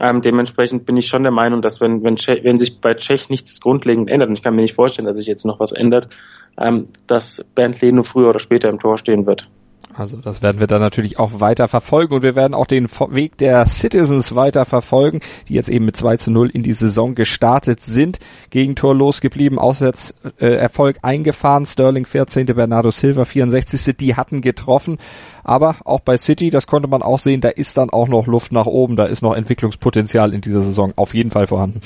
Ähm, 0.00 0.22
dementsprechend 0.22 0.86
bin 0.86 0.96
ich 0.96 1.08
schon 1.08 1.22
der 1.22 1.32
Meinung, 1.32 1.60
dass 1.60 1.80
wenn, 1.80 2.02
wenn, 2.04 2.16
wenn 2.16 2.58
sich 2.58 2.80
bei 2.80 2.94
Tschech 2.94 3.28
nichts 3.28 3.60
grundlegend 3.60 4.08
ändert, 4.08 4.28
und 4.28 4.36
ich 4.36 4.42
kann 4.42 4.54
mir 4.54 4.62
nicht 4.62 4.74
vorstellen, 4.74 5.06
dass 5.06 5.16
sich 5.16 5.26
jetzt 5.26 5.44
noch 5.44 5.60
was 5.60 5.72
ändert, 5.72 6.14
ähm, 6.56 6.88
dass 7.06 7.44
Bernd 7.54 7.80
Leno 7.80 8.02
früher 8.02 8.30
oder 8.30 8.40
später 8.40 8.68
im 8.68 8.78
Tor 8.78 8.96
stehen 8.96 9.26
wird. 9.26 9.50
Also 9.94 10.18
das 10.18 10.42
werden 10.42 10.60
wir 10.60 10.66
dann 10.66 10.80
natürlich 10.80 11.18
auch 11.18 11.40
weiter 11.40 11.66
verfolgen 11.66 12.14
und 12.14 12.22
wir 12.22 12.36
werden 12.36 12.54
auch 12.54 12.66
den 12.66 12.88
Weg 13.10 13.36
der 13.38 13.66
Citizens 13.66 14.34
weiter 14.34 14.64
verfolgen, 14.64 15.20
die 15.48 15.54
jetzt 15.54 15.68
eben 15.68 15.86
mit 15.86 15.96
2 15.96 16.18
zu 16.18 16.30
0 16.30 16.50
in 16.50 16.62
die 16.62 16.72
Saison 16.72 17.14
gestartet 17.14 17.82
sind. 17.82 18.18
Gegentor 18.50 18.94
losgeblieben, 18.94 19.58
Auswärtserfolg 19.58 20.96
äh, 20.96 21.00
eingefahren, 21.02 21.66
Sterling 21.66 22.06
14., 22.06 22.46
Bernardo 22.46 22.90
Silva 22.90 23.24
64. 23.24 23.96
Die 23.96 24.14
hatten 24.14 24.40
getroffen, 24.40 24.98
aber 25.42 25.76
auch 25.84 26.00
bei 26.00 26.16
City, 26.16 26.50
das 26.50 26.66
konnte 26.66 26.88
man 26.88 27.02
auch 27.02 27.18
sehen, 27.18 27.40
da 27.40 27.48
ist 27.48 27.76
dann 27.76 27.90
auch 27.90 28.08
noch 28.08 28.26
Luft 28.26 28.52
nach 28.52 28.66
oben, 28.66 28.94
da 28.94 29.06
ist 29.06 29.22
noch 29.22 29.34
Entwicklungspotenzial 29.34 30.32
in 30.32 30.40
dieser 30.40 30.60
Saison 30.60 30.92
auf 30.96 31.14
jeden 31.14 31.30
Fall 31.30 31.46
vorhanden. 31.46 31.80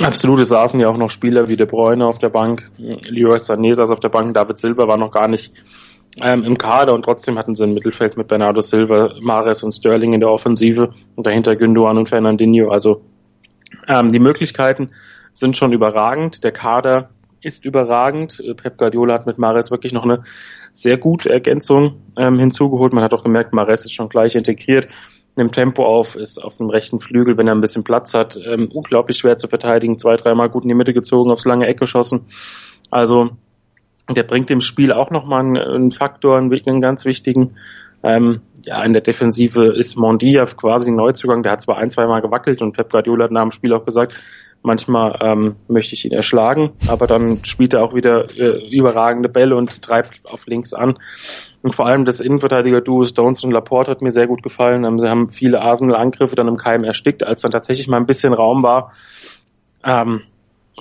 Absolut, 0.00 0.40
es 0.40 0.48
saßen 0.48 0.80
ja 0.80 0.88
auch 0.88 0.96
noch 0.96 1.10
Spieler 1.10 1.48
wie 1.48 1.56
De 1.56 1.66
Bruyne 1.66 2.06
auf 2.06 2.18
der 2.18 2.30
Bank, 2.30 2.70
Leroy 2.78 3.36
Sané 3.36 3.74
saß 3.74 3.90
auf 3.90 4.00
der 4.00 4.08
Bank, 4.08 4.32
David 4.34 4.58
Silva 4.58 4.88
war 4.88 4.96
noch 4.96 5.10
gar 5.10 5.28
nicht 5.28 5.52
ähm, 6.20 6.44
im 6.44 6.58
Kader 6.58 6.94
und 6.94 7.04
trotzdem 7.04 7.38
hatten 7.38 7.54
sie 7.54 7.64
ein 7.64 7.74
Mittelfeld 7.74 8.16
mit 8.16 8.28
Bernardo 8.28 8.60
Silva, 8.60 9.14
Mares 9.20 9.62
und 9.62 9.72
Sterling 9.72 10.12
in 10.12 10.20
der 10.20 10.30
Offensive 10.30 10.90
und 11.16 11.26
dahinter 11.26 11.56
Gündogan 11.56 11.98
und 11.98 12.08
Fernandinho. 12.08 12.70
Also 12.70 13.02
ähm, 13.88 14.12
die 14.12 14.18
Möglichkeiten 14.18 14.90
sind 15.32 15.56
schon 15.56 15.72
überragend. 15.72 16.44
Der 16.44 16.52
Kader 16.52 17.10
ist 17.40 17.64
überragend. 17.64 18.42
Pep 18.56 18.76
Guardiola 18.76 19.14
hat 19.14 19.26
mit 19.26 19.38
Mares 19.38 19.70
wirklich 19.70 19.92
noch 19.92 20.04
eine 20.04 20.24
sehr 20.72 20.96
gute 20.96 21.30
Ergänzung 21.30 22.02
ähm, 22.16 22.38
hinzugeholt. 22.38 22.92
Man 22.92 23.04
hat 23.04 23.14
auch 23.14 23.24
gemerkt, 23.24 23.52
Mares 23.52 23.84
ist 23.84 23.92
schon 23.92 24.08
gleich 24.08 24.36
integriert, 24.36 24.88
nimmt 25.36 25.54
Tempo 25.54 25.84
auf, 25.84 26.16
ist 26.16 26.38
auf 26.38 26.58
dem 26.58 26.70
rechten 26.70 27.00
Flügel, 27.00 27.36
wenn 27.36 27.48
er 27.48 27.54
ein 27.54 27.60
bisschen 27.60 27.84
Platz 27.84 28.14
hat, 28.14 28.38
ähm, 28.44 28.68
unglaublich 28.72 29.16
schwer 29.16 29.36
zu 29.36 29.48
verteidigen, 29.48 29.98
zwei, 29.98 30.16
dreimal 30.16 30.50
gut 30.50 30.62
in 30.62 30.68
die 30.68 30.74
Mitte 30.74 30.92
gezogen, 30.92 31.30
aufs 31.30 31.44
lange 31.44 31.66
Eck 31.66 31.80
geschossen. 31.80 32.26
Also 32.90 33.30
der 34.10 34.22
bringt 34.24 34.50
dem 34.50 34.60
Spiel 34.60 34.92
auch 34.92 35.10
nochmal 35.10 35.40
einen, 35.40 35.56
einen 35.56 35.90
Faktor, 35.90 36.36
einen, 36.36 36.80
ganz 36.80 37.04
wichtigen. 37.04 37.56
Ähm, 38.02 38.40
ja, 38.64 38.82
in 38.82 38.92
der 38.92 39.02
Defensive 39.02 39.64
ist 39.64 39.96
Mondia 39.96 40.44
quasi 40.44 40.90
ein 40.90 40.96
Neuzugang. 40.96 41.42
Der 41.42 41.52
hat 41.52 41.62
zwar 41.62 41.78
ein, 41.78 41.90
zwei 41.90 42.06
Mal 42.06 42.20
gewackelt 42.20 42.62
und 42.62 42.72
Pep 42.72 42.90
Guardiola 42.90 43.24
hat 43.24 43.30
nach 43.30 43.42
dem 43.42 43.52
Spiel 43.52 43.72
auch 43.72 43.84
gesagt, 43.84 44.14
manchmal 44.62 45.18
ähm, 45.20 45.56
möchte 45.68 45.94
ich 45.94 46.04
ihn 46.04 46.12
erschlagen, 46.12 46.70
aber 46.88 47.06
dann 47.06 47.44
spielt 47.44 47.74
er 47.74 47.82
auch 47.82 47.94
wieder 47.94 48.30
äh, 48.36 48.68
überragende 48.70 49.28
Bälle 49.28 49.56
und 49.56 49.82
treibt 49.82 50.20
auf 50.24 50.46
links 50.46 50.72
an. 50.72 50.98
Und 51.62 51.74
vor 51.74 51.86
allem 51.86 52.04
das 52.04 52.20
Innenverteidiger-Duo 52.20 53.04
Stones 53.04 53.44
und 53.44 53.52
Laporte 53.52 53.90
hat 53.90 54.02
mir 54.02 54.10
sehr 54.10 54.26
gut 54.26 54.42
gefallen. 54.42 54.84
Ähm, 54.84 54.98
sie 54.98 55.08
haben 55.08 55.28
viele 55.28 55.60
Arsenal-Angriffe 55.60 56.36
dann 56.36 56.48
im 56.48 56.56
Keim 56.56 56.84
erstickt, 56.84 57.24
als 57.24 57.42
dann 57.42 57.50
tatsächlich 57.50 57.88
mal 57.88 57.98
ein 57.98 58.06
bisschen 58.06 58.32
Raum 58.32 58.62
war. 58.62 58.92
Ähm, 59.84 60.22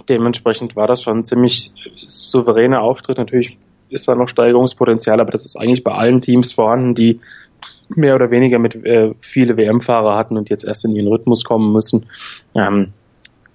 dementsprechend 0.08 0.76
war 0.76 0.88
das 0.88 1.02
schon 1.02 1.20
ein 1.20 1.26
ziemlich 1.26 1.72
souveräner 2.06 2.82
Auftritt. 2.82 3.18
Natürlich 3.18 3.58
ist 3.90 4.08
da 4.08 4.16
noch 4.16 4.30
Steigerungspotenzial, 4.30 5.20
aber 5.20 5.32
das 5.32 5.46
ist 5.46 5.58
eigentlich 5.58 5.84
bei 5.84 5.92
allen 5.92 6.22
Teams 6.22 6.54
vorhanden, 6.54 6.96
die 6.96 7.20
mehr 7.90 8.16
oder 8.16 8.32
weniger 8.32 8.58
mit 8.58 8.76
äh, 8.86 9.14
viele 9.20 9.58
WM-Fahrer 9.58 10.16
hatten 10.16 10.38
und 10.38 10.50
jetzt 10.50 10.64
erst 10.64 10.86
in 10.86 10.96
ihren 10.96 11.08
Rhythmus 11.08 11.44
kommen 11.44 11.74
müssen. 11.74 12.06
Ähm, 12.56 12.94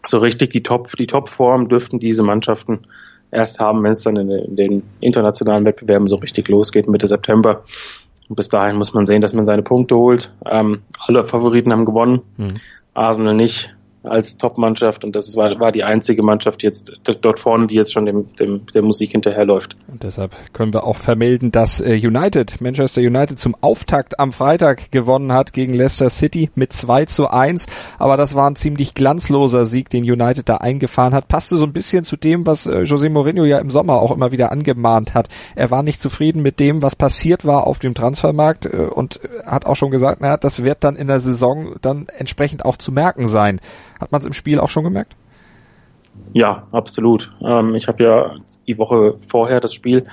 so 0.07 0.19
richtig 0.19 0.51
die 0.51 0.63
Top, 0.63 0.95
die 0.97 1.07
Topform 1.07 1.69
dürften 1.69 1.99
diese 1.99 2.23
Mannschaften 2.23 2.87
erst 3.31 3.61
haben, 3.61 3.83
wenn 3.83 3.93
es 3.93 4.03
dann 4.03 4.17
in, 4.17 4.31
in, 4.31 4.57
den 4.57 4.83
internationalen 5.01 5.65
Wettbewerben 5.65 6.09
so 6.09 6.17
richtig 6.17 6.49
losgeht 6.49 6.89
Mitte 6.89 7.07
September. 7.07 7.65
Und 8.29 8.37
bis 8.37 8.49
dahin 8.49 8.77
muss 8.77 8.95
man 8.95 9.07
sehen, 9.07 9.23
dass 9.23 9.33
man 9.33 9.45
seine 9.45 9.63
Punkte 9.63 9.97
holt. 9.97 10.33
Ähm, 10.45 10.83
alle 10.99 11.25
Favoriten 11.25 11.73
haben 11.73 11.85
gewonnen, 11.85 12.23
mhm. 12.37 12.55
Arsenal 12.95 13.35
nicht 13.35 13.76
als 14.07 14.37
Top-Mannschaft 14.37 15.05
und 15.05 15.17
das 15.17 15.37
war, 15.37 15.59
war 15.61 15.73
die 15.73 15.85
einzige 15.85 16.23
Mannschaft 16.23 16.63
jetzt 16.63 16.93
dort 17.05 17.39
vorne, 17.39 17.67
die 17.67 17.75
jetzt 17.75 17.93
schon 17.93 18.07
dem, 18.07 18.35
dem, 18.37 18.67
der 18.75 18.83
Musik 18.83 19.13
hinterherläuft. 19.13 19.77
Und 19.89 20.03
deshalb 20.03 20.33
können 20.53 20.73
wir 20.73 20.85
auch 20.85 20.97
vermelden, 20.97 21.53
dass 21.53 21.81
äh, 21.81 22.01
United, 22.03 22.61
Manchester 22.61 23.01
United 23.01 23.39
zum 23.39 23.55
Auftakt 23.61 24.19
am 24.19 24.33
Freitag 24.33 24.91
gewonnen 24.91 25.33
hat 25.33 25.53
gegen 25.53 25.75
Leicester 25.75 26.11
City 26.11 26.51
mit 26.55 26.73
2 26.73 27.07
zu 27.07 27.29
1. 27.29 27.67
Aber 27.99 28.17
das 28.17 28.35
war 28.35 28.49
ein 28.49 28.57
ziemlich 28.57 28.95
glanzloser 28.95 29.65
Sieg, 29.65 29.89
den 29.89 30.05
United 30.05 30.49
da 30.49 30.57
eingefahren 30.59 31.15
hat. 31.15 31.29
Passte 31.29 31.57
so 31.57 31.65
ein 31.65 31.73
bisschen 31.73 32.05
zu 32.05 32.17
dem, 32.17 32.47
was 32.47 32.67
äh, 32.67 32.81
José 32.81 33.09
Mourinho 33.09 33.45
ja 33.45 33.59
im 33.59 33.71
Sommer 33.71 33.95
auch 33.95 34.13
immer 34.13 34.33
wieder 34.33 34.53
angemahnt 34.53 35.15
hat. 35.15 35.29
Er 35.55 35.71
war 35.71 35.83
nicht 35.83 36.01
zufrieden 36.01 36.43
mit 36.43 36.61
dem, 36.61 36.83
was 36.83 36.97
passiert 36.97 37.45
war 37.45 37.67
auf 37.67 37.79
dem 37.79 37.95
Transfermarkt 37.95 38.67
äh, 38.67 38.77
und 38.77 39.21
hat 39.45 39.67
auch 39.67 39.77
schon 39.77 39.91
gesagt, 39.91 40.21
naja, 40.21 40.37
das 40.37 40.65
wird 40.65 40.85
dann 40.85 40.97
in 40.97 41.07
der 41.07 41.21
Saison 41.21 41.77
dann 41.81 42.07
entsprechend 42.17 42.65
auch 42.65 42.77
zu 42.77 42.93
merken 42.93 43.29
sein. 43.29 43.61
Hat 44.01 44.13
man 44.13 44.21
es 44.21 44.27
im 44.27 44.33
Spiel 44.33 44.59
auch 44.59 44.71
schon 44.71 44.85
gemerkt? 44.85 45.17
Ja, 46.33 46.67
absolut. 46.73 47.33
Ähm, 47.43 47.75
ich 47.75 47.89
habe 47.89 48.03
ja 48.03 48.35
die 48.67 48.79
Woche 48.79 49.17
vorher 49.27 49.61
das 49.61 49.75
Spiel 49.75 50.05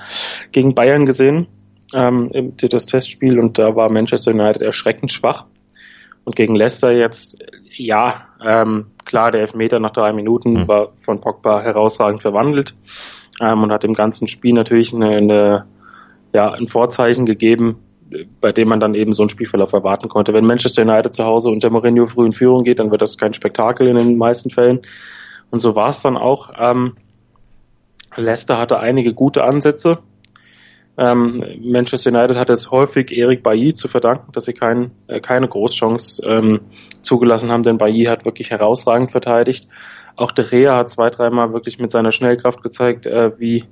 gegen 0.52 0.74
Bayern 0.74 1.06
gesehen, 1.06 1.46
ähm, 1.92 2.52
das 2.56 2.86
Testspiel, 2.86 3.38
und 3.38 3.58
da 3.58 3.76
war 3.76 3.90
Manchester 3.90 4.32
United 4.32 4.62
erschreckend 4.62 5.12
schwach. 5.12 5.46
Und 6.24 6.36
gegen 6.36 6.54
Leicester 6.54 6.90
jetzt, 6.92 7.44
ja, 7.76 8.28
ähm, 8.42 8.86
klar, 9.04 9.30
der 9.30 9.42
Elfmeter 9.42 9.78
nach 9.78 9.90
drei 9.90 10.12
Minuten 10.12 10.54
mhm. 10.54 10.68
war 10.68 10.92
von 10.94 11.20
Pogba 11.20 11.60
herausragend 11.60 12.22
verwandelt 12.22 12.74
ähm, 13.40 13.62
und 13.62 13.72
hat 13.72 13.82
dem 13.82 13.92
ganzen 13.92 14.28
Spiel 14.28 14.54
natürlich 14.54 14.94
eine, 14.94 15.16
eine, 15.16 15.66
ja, 16.32 16.50
ein 16.52 16.66
Vorzeichen 16.66 17.26
gegeben, 17.26 17.76
bei 18.40 18.52
dem 18.52 18.68
man 18.68 18.80
dann 18.80 18.94
eben 18.94 19.12
so 19.12 19.22
einen 19.22 19.30
Spielverlauf 19.30 19.72
erwarten 19.72 20.08
konnte. 20.08 20.32
Wenn 20.32 20.44
Manchester 20.44 20.82
United 20.82 21.14
zu 21.14 21.24
Hause 21.24 21.50
unter 21.50 21.70
Mourinho 21.70 22.06
früh 22.06 22.26
in 22.26 22.32
Führung 22.32 22.64
geht, 22.64 22.78
dann 22.78 22.90
wird 22.90 23.02
das 23.02 23.18
kein 23.18 23.34
Spektakel 23.34 23.88
in 23.88 23.96
den 23.96 24.16
meisten 24.16 24.50
Fällen. 24.50 24.82
Und 25.50 25.60
so 25.60 25.74
war 25.74 25.90
es 25.90 26.02
dann 26.02 26.16
auch. 26.16 26.52
Ähm, 26.58 26.96
Leicester 28.16 28.58
hatte 28.58 28.78
einige 28.78 29.14
gute 29.14 29.44
Ansätze. 29.44 29.98
Ähm, 30.96 31.42
Manchester 31.60 32.10
United 32.10 32.36
hatte 32.36 32.52
es 32.52 32.70
häufig 32.70 33.16
Eric 33.16 33.42
Bailly 33.42 33.74
zu 33.74 33.88
verdanken, 33.88 34.30
dass 34.32 34.44
sie 34.44 34.52
kein, 34.52 34.92
äh, 35.08 35.20
keine 35.20 35.48
Großchance 35.48 36.22
ähm, 36.24 36.60
zugelassen 37.02 37.50
haben, 37.50 37.64
denn 37.64 37.78
Bailly 37.78 38.04
hat 38.04 38.24
wirklich 38.24 38.50
herausragend 38.50 39.10
verteidigt. 39.10 39.66
Auch 40.14 40.30
De 40.30 40.44
Rea 40.44 40.76
hat 40.76 40.90
zwei, 40.90 41.10
dreimal 41.10 41.52
wirklich 41.52 41.80
mit 41.80 41.90
seiner 41.90 42.12
Schnellkraft 42.12 42.62
gezeigt, 42.62 43.06
äh, 43.06 43.32
wie, 43.38 43.64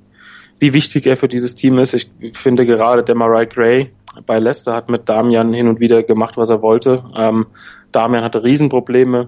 wie 0.63 0.73
wichtig 0.73 1.05
er 1.05 1.17
für 1.17 1.27
dieses 1.27 1.55
Team 1.55 1.77
ist. 1.77 1.93
Ich 1.93 2.09
finde 2.31 2.65
gerade 2.65 3.03
der 3.03 3.15
Mariah 3.15 3.43
Gray 3.43 3.91
bei 4.25 4.39
Leicester 4.39 4.73
hat 4.73 4.89
mit 4.89 5.09
Damian 5.09 5.53
hin 5.53 5.67
und 5.67 5.81
wieder 5.81 6.03
gemacht, 6.03 6.37
was 6.37 6.49
er 6.49 6.61
wollte. 6.61 7.03
Ähm, 7.17 7.47
Damian 7.91 8.23
hatte 8.23 8.45
Riesenprobleme. 8.45 9.27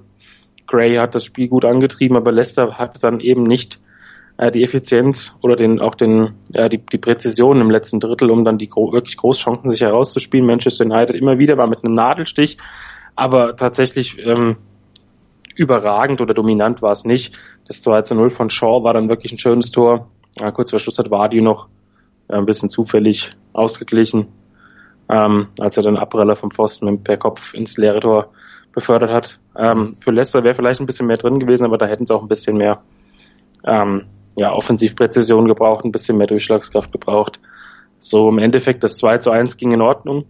Gray 0.65 0.95
hat 0.95 1.13
das 1.13 1.25
Spiel 1.25 1.49
gut 1.49 1.65
angetrieben, 1.65 2.15
aber 2.15 2.31
Leicester 2.31 2.77
hatte 2.77 3.01
dann 3.01 3.19
eben 3.19 3.43
nicht 3.43 3.81
äh, 4.37 4.49
die 4.49 4.63
Effizienz 4.63 5.37
oder 5.41 5.57
den 5.57 5.81
auch 5.81 5.95
den 5.95 6.35
ja, 6.53 6.69
die, 6.69 6.77
die 6.77 6.99
Präzision 6.99 7.59
im 7.59 7.69
letzten 7.69 7.99
Drittel, 7.99 8.31
um 8.31 8.45
dann 8.45 8.57
die 8.57 8.69
gro 8.69 8.93
wirklich 8.93 9.17
Großchancen 9.17 9.69
sich 9.69 9.81
herauszuspielen. 9.81 10.45
Manchester 10.45 10.85
United 10.85 11.17
immer 11.17 11.37
wieder 11.37 11.57
war 11.57 11.67
mit 11.67 11.83
einem 11.83 11.95
Nadelstich, 11.95 12.57
aber 13.17 13.57
tatsächlich 13.57 14.25
ähm, 14.25 14.55
überragend 15.55 16.21
oder 16.21 16.33
dominant 16.33 16.81
war 16.81 16.93
es 16.93 17.03
nicht. 17.03 17.37
Das 17.67 17.81
2 17.81 18.03
zu 18.03 18.15
0 18.15 18.29
von 18.29 18.49
Shaw 18.49 18.83
war 18.83 18.93
dann 18.93 19.09
wirklich 19.09 19.31
ein 19.31 19.39
schönes 19.39 19.71
Tor. 19.71 20.09
Ja, 20.37 20.51
kurz 20.51 20.69
vor 20.69 20.79
Schluss 20.79 20.99
hat 20.99 21.11
Wadi 21.11 21.41
noch 21.41 21.67
äh, 22.27 22.35
ein 22.35 22.45
bisschen 22.45 22.69
zufällig 22.69 23.31
ausgeglichen. 23.53 24.27
ähm, 25.07 25.47
als 25.59 25.77
er 25.77 25.83
den 25.83 25.97
Abreller 25.97 26.35
vom 26.35 26.51
Pfosten 26.51 27.03
per 27.03 27.17
Kopf 27.17 27.53
ins 27.53 27.77
leere 27.77 27.99
Tor 27.99 28.31
befördert 28.73 29.11
hat. 29.11 29.39
Ähm, 29.55 29.95
für 29.99 30.11
Leicester 30.11 30.43
wäre 30.43 30.55
vielleicht 30.55 30.79
ein 30.79 30.85
bisschen 30.85 31.07
mehr 31.07 31.17
drin 31.17 31.39
gewesen, 31.39 31.65
aber 31.65 31.77
da 31.77 31.85
hätten 31.85 32.05
sie 32.05 32.13
auch 32.13 32.21
ein 32.21 32.27
bisschen 32.27 32.57
mehr 32.57 32.81
ähm, 33.63 34.07
ja, 34.35 34.51
Offensivpräzision 34.51 35.47
gebraucht, 35.47 35.85
ein 35.85 35.91
bisschen 35.91 36.17
mehr 36.17 36.27
Durchschlagskraft 36.27 36.91
gebraucht. 36.91 37.39
So 37.99 38.29
im 38.29 38.37
Endeffekt 38.37 38.83
das 38.83 38.97
2 38.97 39.19
zu 39.19 39.31
1 39.31 39.57
ging 39.57 39.71
in 39.71 39.81
Ordnung. 39.81 40.25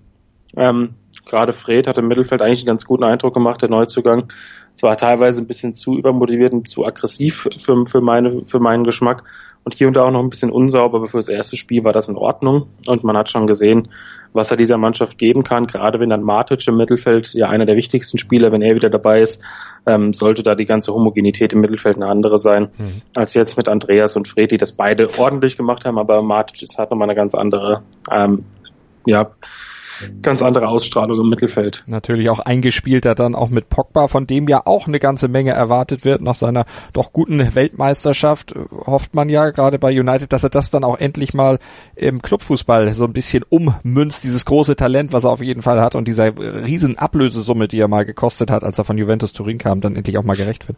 Ähm, 0.55 0.95
Gerade 1.25 1.53
Fred 1.53 1.87
hat 1.87 1.97
im 1.97 2.07
Mittelfeld 2.07 2.41
eigentlich 2.41 2.59
einen 2.59 2.67
ganz 2.67 2.85
guten 2.85 3.03
Eindruck 3.03 3.33
gemacht, 3.33 3.61
der 3.61 3.69
Neuzugang. 3.69 4.31
Zwar 4.75 4.95
teilweise 4.95 5.41
ein 5.41 5.47
bisschen 5.47 5.73
zu 5.73 5.97
übermotiviert 5.97 6.53
und 6.53 6.69
zu 6.69 6.85
aggressiv 6.85 7.47
für, 7.57 7.85
für, 7.87 8.01
meine, 8.01 8.45
für 8.45 8.59
meinen 8.59 8.83
Geschmack 8.83 9.23
und 9.65 9.73
hier 9.73 9.87
und 9.87 9.95
da 9.95 10.03
auch 10.03 10.11
noch 10.11 10.21
ein 10.21 10.29
bisschen 10.29 10.51
unsauber, 10.51 10.97
aber 10.97 11.07
für 11.07 11.17
das 11.17 11.27
erste 11.27 11.57
Spiel 11.57 11.83
war 11.83 11.91
das 11.91 12.07
in 12.07 12.17
Ordnung. 12.17 12.67
Und 12.87 13.03
man 13.03 13.17
hat 13.17 13.31
schon 13.31 13.47
gesehen, 13.47 13.89
was 14.31 14.51
er 14.51 14.57
dieser 14.57 14.77
Mannschaft 14.77 15.17
geben 15.17 15.43
kann, 15.43 15.65
gerade 15.65 15.99
wenn 15.99 16.11
dann 16.11 16.21
Matic 16.21 16.67
im 16.67 16.77
Mittelfeld 16.77 17.33
ja 17.33 17.49
einer 17.49 17.65
der 17.65 17.75
wichtigsten 17.75 18.19
Spieler, 18.19 18.51
wenn 18.51 18.61
er 18.61 18.75
wieder 18.75 18.91
dabei 18.91 19.21
ist, 19.21 19.41
ähm, 19.87 20.13
sollte 20.13 20.43
da 20.43 20.53
die 20.53 20.65
ganze 20.65 20.93
Homogenität 20.93 21.51
im 21.51 21.61
Mittelfeld 21.61 21.95
eine 21.95 22.05
andere 22.05 22.37
sein, 22.37 22.69
mhm. 22.77 23.01
als 23.15 23.33
jetzt 23.33 23.57
mit 23.57 23.67
Andreas 23.67 24.15
und 24.15 24.27
Fred, 24.27 24.51
die 24.51 24.57
das 24.57 24.73
beide 24.73 25.17
ordentlich 25.17 25.57
gemacht 25.57 25.83
haben, 25.83 25.97
aber 25.97 26.21
Matic 26.21 26.61
ist 26.61 26.77
halt 26.77 26.91
nochmal 26.91 27.09
eine 27.09 27.15
ganz 27.15 27.33
andere 27.33 27.81
ähm, 28.11 28.45
ja, 29.07 29.31
ganz 30.21 30.41
andere 30.41 30.67
Ausstrahlung 30.67 31.19
im 31.19 31.29
Mittelfeld. 31.29 31.83
Natürlich 31.87 32.29
auch 32.29 32.39
eingespielter 32.39 33.15
dann 33.15 33.35
auch 33.35 33.49
mit 33.49 33.69
Pogba, 33.69 34.07
von 34.07 34.27
dem 34.27 34.47
ja 34.47 34.65
auch 34.65 34.87
eine 34.87 34.99
ganze 34.99 35.27
Menge 35.27 35.51
erwartet 35.51 36.05
wird 36.05 36.21
nach 36.21 36.35
seiner 36.35 36.65
doch 36.93 37.13
guten 37.13 37.55
Weltmeisterschaft. 37.55 38.55
Hofft 38.85 39.13
man 39.13 39.29
ja 39.29 39.49
gerade 39.51 39.79
bei 39.79 39.97
United, 39.97 40.31
dass 40.33 40.43
er 40.43 40.49
das 40.49 40.69
dann 40.69 40.83
auch 40.83 40.99
endlich 40.99 41.33
mal 41.33 41.59
im 41.95 42.21
Clubfußball 42.21 42.93
so 42.93 43.05
ein 43.05 43.13
bisschen 43.13 43.43
ummünzt, 43.49 44.23
dieses 44.23 44.45
große 44.45 44.75
Talent, 44.75 45.13
was 45.13 45.23
er 45.23 45.31
auf 45.31 45.41
jeden 45.41 45.61
Fall 45.61 45.81
hat 45.81 45.95
und 45.95 46.07
dieser 46.07 46.37
riesen 46.37 46.97
Ablösesumme, 46.97 47.67
die 47.67 47.79
er 47.79 47.87
mal 47.87 48.05
gekostet 48.05 48.51
hat, 48.51 48.63
als 48.63 48.77
er 48.77 48.85
von 48.85 48.97
Juventus 48.97 49.33
Turin 49.33 49.57
kam, 49.57 49.81
dann 49.81 49.95
endlich 49.95 50.17
auch 50.17 50.23
mal 50.23 50.37
gerecht 50.37 50.67
wird. 50.67 50.77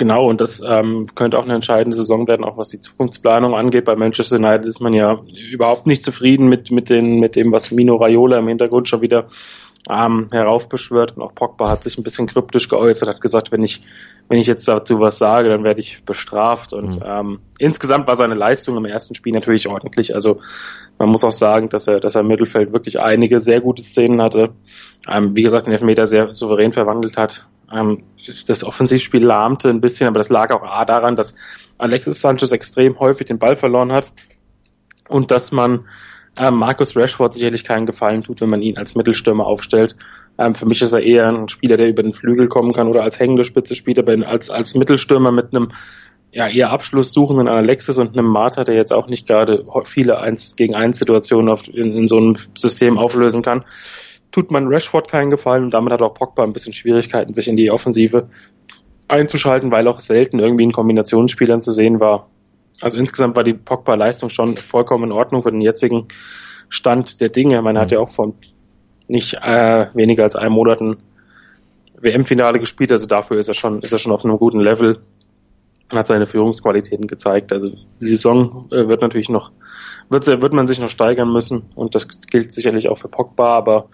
Genau, 0.00 0.30
und 0.30 0.40
das 0.40 0.62
ähm, 0.66 1.04
könnte 1.14 1.38
auch 1.38 1.44
eine 1.44 1.52
entscheidende 1.52 1.94
Saison 1.94 2.26
werden, 2.26 2.42
auch 2.42 2.56
was 2.56 2.70
die 2.70 2.80
Zukunftsplanung 2.80 3.54
angeht. 3.54 3.84
Bei 3.84 3.96
Manchester 3.96 4.36
United 4.36 4.64
ist 4.64 4.80
man 4.80 4.94
ja 4.94 5.20
überhaupt 5.52 5.86
nicht 5.86 6.02
zufrieden 6.02 6.48
mit, 6.48 6.70
mit, 6.70 6.88
den, 6.88 7.20
mit 7.20 7.36
dem, 7.36 7.52
was 7.52 7.70
Mino 7.70 7.96
Raiola 7.96 8.38
im 8.38 8.48
Hintergrund 8.48 8.88
schon 8.88 9.02
wieder 9.02 9.26
ähm, 9.90 10.28
heraufbeschwört. 10.32 11.18
Und 11.18 11.22
auch 11.22 11.34
Pogba 11.34 11.68
hat 11.68 11.82
sich 11.82 11.98
ein 11.98 12.02
bisschen 12.02 12.26
kryptisch 12.26 12.70
geäußert, 12.70 13.10
hat 13.10 13.20
gesagt, 13.20 13.52
wenn 13.52 13.62
ich, 13.62 13.82
wenn 14.30 14.38
ich 14.38 14.46
jetzt 14.46 14.66
dazu 14.66 15.00
was 15.00 15.18
sage, 15.18 15.50
dann 15.50 15.64
werde 15.64 15.80
ich 15.80 16.02
bestraft. 16.06 16.72
Und 16.72 16.96
mhm. 16.96 17.04
ähm, 17.04 17.40
insgesamt 17.58 18.06
war 18.06 18.16
seine 18.16 18.34
Leistung 18.34 18.78
im 18.78 18.86
ersten 18.86 19.14
Spiel 19.14 19.34
natürlich 19.34 19.68
ordentlich. 19.68 20.14
Also 20.14 20.40
man 20.98 21.10
muss 21.10 21.24
auch 21.24 21.32
sagen, 21.32 21.68
dass 21.68 21.88
er, 21.88 22.00
dass 22.00 22.14
er 22.14 22.22
im 22.22 22.28
Mittelfeld 22.28 22.72
wirklich 22.72 22.98
einige 23.00 23.38
sehr 23.38 23.60
gute 23.60 23.82
Szenen 23.82 24.22
hatte. 24.22 24.54
Ähm, 25.06 25.36
wie 25.36 25.42
gesagt, 25.42 25.66
den 25.66 25.72
Elfmeter 25.72 26.06
sehr 26.06 26.32
souverän 26.32 26.72
verwandelt 26.72 27.18
hat. 27.18 27.46
Ähm, 27.70 28.02
das 28.46 28.64
Offensivspiel 28.64 29.24
lahmte 29.24 29.68
ein 29.68 29.80
bisschen, 29.80 30.08
aber 30.08 30.18
das 30.18 30.28
lag 30.28 30.52
auch 30.52 30.62
A 30.62 30.84
daran, 30.84 31.16
dass 31.16 31.34
Alexis 31.78 32.20
Sanchez 32.20 32.52
extrem 32.52 32.98
häufig 32.98 33.26
den 33.26 33.38
Ball 33.38 33.56
verloren 33.56 33.92
hat 33.92 34.12
und 35.08 35.30
dass 35.30 35.52
man 35.52 35.86
ähm, 36.36 36.56
Marcus 36.56 36.96
Rashford 36.96 37.34
sicherlich 37.34 37.64
keinen 37.64 37.86
Gefallen 37.86 38.22
tut, 38.22 38.40
wenn 38.40 38.50
man 38.50 38.62
ihn 38.62 38.78
als 38.78 38.94
Mittelstürmer 38.94 39.46
aufstellt. 39.46 39.96
Ähm, 40.38 40.54
für 40.54 40.66
mich 40.66 40.80
ist 40.80 40.92
er 40.92 41.02
eher 41.02 41.28
ein 41.28 41.48
Spieler, 41.48 41.76
der 41.76 41.88
über 41.88 42.02
den 42.02 42.12
Flügel 42.12 42.48
kommen 42.48 42.72
kann 42.72 42.88
oder 42.88 43.02
als 43.02 43.18
hängende 43.18 43.44
Spitze 43.44 43.74
spielt, 43.74 43.98
aber 43.98 44.26
als, 44.26 44.50
als 44.50 44.74
Mittelstürmer 44.74 45.32
mit 45.32 45.54
einem 45.54 45.72
ja, 46.32 46.46
eher 46.46 46.70
abschlusssuchenden 46.70 47.48
Alexis 47.48 47.98
und 47.98 48.16
einem 48.16 48.28
Martha, 48.28 48.62
der 48.62 48.76
jetzt 48.76 48.92
auch 48.92 49.08
nicht 49.08 49.26
gerade 49.26 49.64
viele 49.84 50.20
eins 50.20 50.54
gegen 50.54 50.76
eins 50.76 50.98
Situationen 50.98 51.48
auf, 51.48 51.66
in, 51.66 51.92
in 51.92 52.08
so 52.08 52.18
einem 52.18 52.36
System 52.54 52.98
auflösen 52.98 53.42
kann 53.42 53.64
tut 54.32 54.50
man 54.50 54.66
Rashford 54.68 55.10
keinen 55.10 55.30
Gefallen 55.30 55.64
und 55.64 55.74
damit 55.74 55.92
hat 55.92 56.02
auch 56.02 56.14
Pogba 56.14 56.44
ein 56.44 56.52
bisschen 56.52 56.72
Schwierigkeiten, 56.72 57.34
sich 57.34 57.48
in 57.48 57.56
die 57.56 57.70
Offensive 57.70 58.28
einzuschalten, 59.08 59.70
weil 59.72 59.88
auch 59.88 60.00
selten 60.00 60.38
irgendwie 60.38 60.64
in 60.64 60.72
Kombinationsspielern 60.72 61.60
zu 61.60 61.72
sehen 61.72 62.00
war. 62.00 62.28
Also 62.80 62.98
insgesamt 62.98 63.36
war 63.36 63.44
die 63.44 63.54
Pogba-Leistung 63.54 64.30
schon 64.30 64.56
vollkommen 64.56 65.04
in 65.04 65.12
Ordnung 65.12 65.42
für 65.42 65.50
den 65.50 65.60
jetzigen 65.60 66.08
Stand 66.68 67.20
der 67.20 67.28
Dinge. 67.28 67.60
Man 67.62 67.76
hat 67.76 67.90
ja 67.90 67.98
auch 67.98 68.10
vor 68.10 68.34
nicht 69.08 69.34
äh, 69.34 69.86
weniger 69.94 70.22
als 70.22 70.36
einem 70.36 70.54
Monaten 70.54 70.98
WM-Finale 72.00 72.60
gespielt, 72.60 72.92
also 72.92 73.06
dafür 73.06 73.38
ist 73.38 73.48
er 73.48 73.54
schon, 73.54 73.82
ist 73.82 73.92
er 73.92 73.98
schon 73.98 74.12
auf 74.12 74.24
einem 74.24 74.38
guten 74.38 74.60
Level 74.60 75.00
und 75.90 75.98
hat 75.98 76.06
seine 76.06 76.26
Führungsqualitäten 76.26 77.06
gezeigt. 77.06 77.52
Also 77.52 77.70
die 78.00 78.06
Saison 78.06 78.68
äh, 78.70 78.88
wird 78.88 79.02
natürlich 79.02 79.28
noch, 79.28 79.50
wird, 80.10 80.26
wird 80.26 80.52
man 80.52 80.66
sich 80.66 80.78
noch 80.78 80.88
steigern 80.88 81.32
müssen 81.32 81.70
und 81.74 81.94
das 81.94 82.06
gilt 82.30 82.52
sicherlich 82.52 82.88
auch 82.88 82.98
für 82.98 83.08
Pogba, 83.08 83.56
aber 83.56 83.88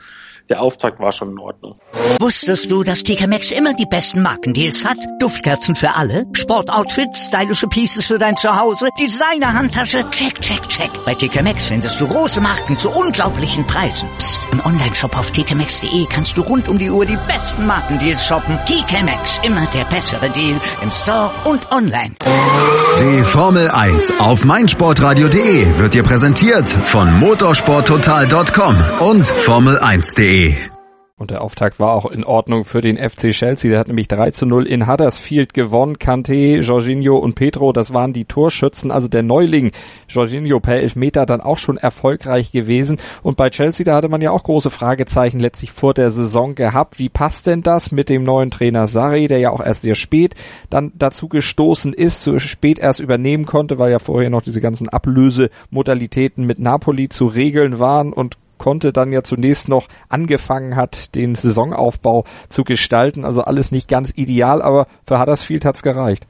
der 0.49 0.63
Auftakt 0.63 1.01
war 1.01 1.13
schon 1.13 1.33
in 1.33 1.39
Ordnung. 1.39 1.75
Wusstest 2.21 2.71
du, 2.71 2.85
dass 2.85 3.03
TK 3.03 3.27
Maxx 3.27 3.51
immer 3.51 3.75
die 3.75 3.87
besten 3.87 4.23
Markendeals 4.23 4.85
hat? 4.85 4.97
Duftkerzen 5.19 5.75
für 5.75 5.95
alle, 5.95 6.25
Sportoutfits, 6.33 7.27
stylische 7.27 7.67
Pieces 7.67 8.07
für 8.07 8.19
dein 8.19 8.37
Zuhause, 8.37 8.89
Designer-Handtasche, 8.99 10.09
check, 10.11 10.41
check, 10.41 10.69
check. 10.69 10.91
Bei 11.05 11.15
TK 11.15 11.43
Maxx 11.43 11.67
findest 11.67 12.01
du 12.01 12.07
große 12.07 12.41
Marken 12.41 12.79
zu 12.79 12.91
unglaublichen 12.91 13.67
Preisen. 13.67 14.09
Psst. 14.19 14.41
im 14.53 14.65
Onlineshop 14.65 15.17
auf 15.17 15.31
tkmaxx.de 15.31 16.07
kannst 16.09 16.37
du 16.37 16.43
rund 16.43 16.69
um 16.69 16.79
die 16.79 16.91
Uhr 16.91 17.05
die 17.05 17.19
besten 17.27 17.67
Markendeals 17.67 18.25
shoppen. 18.25 18.59
TK 18.67 19.03
Maxx, 19.03 19.41
immer 19.43 19.67
der 19.75 19.85
bessere 19.85 20.31
Deal 20.31 20.61
im 20.81 20.91
Store 20.91 21.33
und 21.45 21.71
online. 21.73 22.15
Die 22.99 23.23
Formel 23.23 23.71
1 23.71 24.13
auf 24.19 24.45
meinsportradio.de 24.45 25.79
wird 25.79 25.93
dir 25.93 26.03
präsentiert 26.03 26.67
von 26.67 27.19
motorsporttotal.com 27.19 28.77
und 29.01 29.27
Formel1.de. 29.27 30.76
Und 31.19 31.31
der 31.31 31.41
Auftakt 31.41 31.81
war 31.81 31.95
auch 31.95 32.05
in 32.05 32.25
Ordnung 32.25 32.65
für 32.65 32.83
den 32.83 32.99
FC 32.99 33.31
Chelsea. 33.31 33.71
Der 33.71 33.81
hat 33.81 33.89
nämlich 33.89 34.07
3 34.07 34.33
zu 34.33 34.45
0 34.45 34.67
in 34.67 34.87
Huddersfield 34.87 35.55
gewonnen. 35.55 35.99
Kante, 35.99 36.59
Jorginho 36.59 37.17
und 37.17 37.35
Pedro, 37.35 37.73
das 37.73 37.95
waren 37.95 38.13
die 38.13 38.27
Torschützen. 38.27 38.91
Also 38.91 39.09
der 39.09 39.23
Neuling 39.23 39.73
Jorginho 40.11 40.61
per 40.61 40.75
Elfmeter 40.75 41.25
dann 41.25 41.41
auch 41.41 41.57
schon 41.57 41.79
erfolgreich 41.79 42.53
gewesen. 42.53 42.99
Und 43.23 43.39
bei 43.39 43.49
Chelsea, 43.49 43.83
da 43.83 43.95
hatte 43.95 44.11
man 44.11 44.21
ja 44.21 44.31
auch 44.31 44.43
große 44.43 44.69
Fragezeichen 44.69 45.41
letztlich 45.41 45.73
vor 45.73 45.95
der 45.95 46.11
Saison 46.11 46.55
gehabt. 46.55 46.99
Wie 46.99 47.09
passt 47.09 47.47
denn 47.47 47.63
das 47.63 47.93
mit 47.93 48.11
dem 48.11 48.23
neuen 48.23 48.51
Trainer 48.51 48.87
Sarri, 48.87 49.27
der 49.27 49.39
ja 49.39 49.53
auch 49.53 49.65
erst 49.65 49.83
sehr 49.83 49.95
spät 49.95 50.35
dann 50.69 50.93
dazu 50.97 51.29
gestoßen 51.29 51.95
ist, 51.95 52.21
zu 52.21 52.39
spät 52.41 52.79
erst 52.79 53.01
übernehmen 53.01 53.47
konnte, 53.47 53.79
weil 53.79 53.91
ja 53.91 54.01
vorher 54.01 54.29
noch 54.29 54.43
diese 54.43 54.61
ganzen 54.61 54.91
Ablösemodalitäten 54.91 56.45
mit 56.45 56.59
Napoli 56.59 57.09
zu 57.09 57.27
regeln 57.27 57.79
waren 57.79 58.13
und 58.13 58.37
konnte, 58.59 58.93
dann 58.93 59.13
ja 59.13 59.23
zunächst 59.23 59.69
noch 59.69 59.89
angefangen 60.09 60.77
hat, 60.77 61.15
den 61.15 61.35
Saisonaufbau 61.35 62.25
zu 62.49 62.65
gestalten. 62.65 63.25
Also 63.25 63.43
alles 63.43 63.71
nicht 63.71 63.89
ganz 63.89 64.13
ideal, 64.17 64.63
aber 64.63 64.87
für 65.07 65.21
Huddersfield 65.21 65.65
hat's 65.65 65.83
gereicht. 65.83 66.27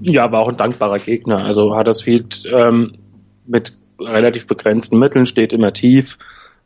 Ja, 0.00 0.30
war 0.32 0.40
auch 0.40 0.48
ein 0.48 0.56
dankbarer 0.56 0.98
Gegner. 0.98 1.44
Also 1.44 1.76
Huddersfield 1.76 2.44
ähm, 2.52 2.94
mit 3.46 3.76
relativ 3.98 4.46
begrenzten 4.46 4.98
Mitteln 4.98 5.26
steht 5.26 5.52
immer 5.52 5.72
tief, 5.72 6.18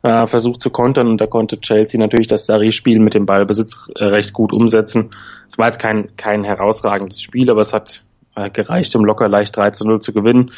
äh, 0.03 0.27
versucht 0.27 0.61
zu 0.61 0.71
kontern 0.71 1.07
und 1.07 1.21
da 1.21 1.27
konnte 1.27 1.61
Chelsea 1.61 2.01
natürlich 2.01 2.27
das 2.27 2.47
Sarri-Spiel 2.47 2.99
mit 2.99 3.15
dem 3.15 3.27
Ballbesitz 3.27 3.91
äh, 3.95 4.05
recht 4.05 4.33
gut 4.33 4.53
umsetzen. 4.53 5.11
Es 5.49 5.59
war 5.59 5.67
jetzt 5.67 5.79
kein, 5.79 6.17
kein 6.17 6.45
herausragendes 6.45 7.23
Spiel, 7.23 7.51
aber 7.51 7.61
es 7.61 7.73
hat 7.73 8.03
äh, 8.35 8.51
gereicht, 8.51 8.95
um 8.97 9.05
locker 9.05 9.29
leicht 9.29 9.57
3 9.57 9.71
zu 9.71 9.85
0 9.87 10.01
zu 10.01 10.13
gewinnen. 10.13 10.53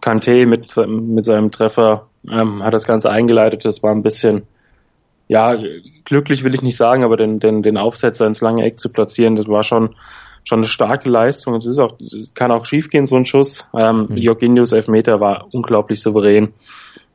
Kante 0.00 0.46
mit, 0.46 0.76
mit 0.76 1.24
seinem 1.24 1.50
Treffer 1.50 2.08
ähm, 2.30 2.62
hat 2.62 2.74
das 2.74 2.86
Ganze 2.86 3.10
eingeleitet. 3.10 3.64
Das 3.64 3.82
war 3.82 3.92
ein 3.92 4.02
bisschen, 4.02 4.44
ja, 5.28 5.56
glücklich 6.04 6.44
will 6.44 6.54
ich 6.54 6.62
nicht 6.62 6.76
sagen, 6.76 7.04
aber 7.04 7.16
den, 7.16 7.40
den, 7.40 7.62
den 7.62 7.76
Aufsetzer 7.76 8.26
ins 8.26 8.40
lange 8.40 8.64
Eck 8.64 8.80
zu 8.80 8.90
platzieren, 8.90 9.36
das 9.36 9.48
war 9.48 9.62
schon, 9.62 9.96
schon 10.44 10.60
eine 10.60 10.68
starke 10.68 11.08
Leistung. 11.08 11.54
Es 11.54 11.66
ist 11.66 11.78
auch, 11.78 11.98
es 12.00 12.34
kann 12.34 12.52
auch 12.52 12.66
schiefgehen, 12.66 13.06
so 13.06 13.16
ein 13.16 13.26
Schuss. 13.26 13.68
Ähm, 13.74 14.06
mhm. 14.10 14.16
Jorginhos 14.16 14.72
Elfmeter 14.72 15.20
war 15.20 15.48
unglaublich 15.52 16.00
souverän. 16.00 16.52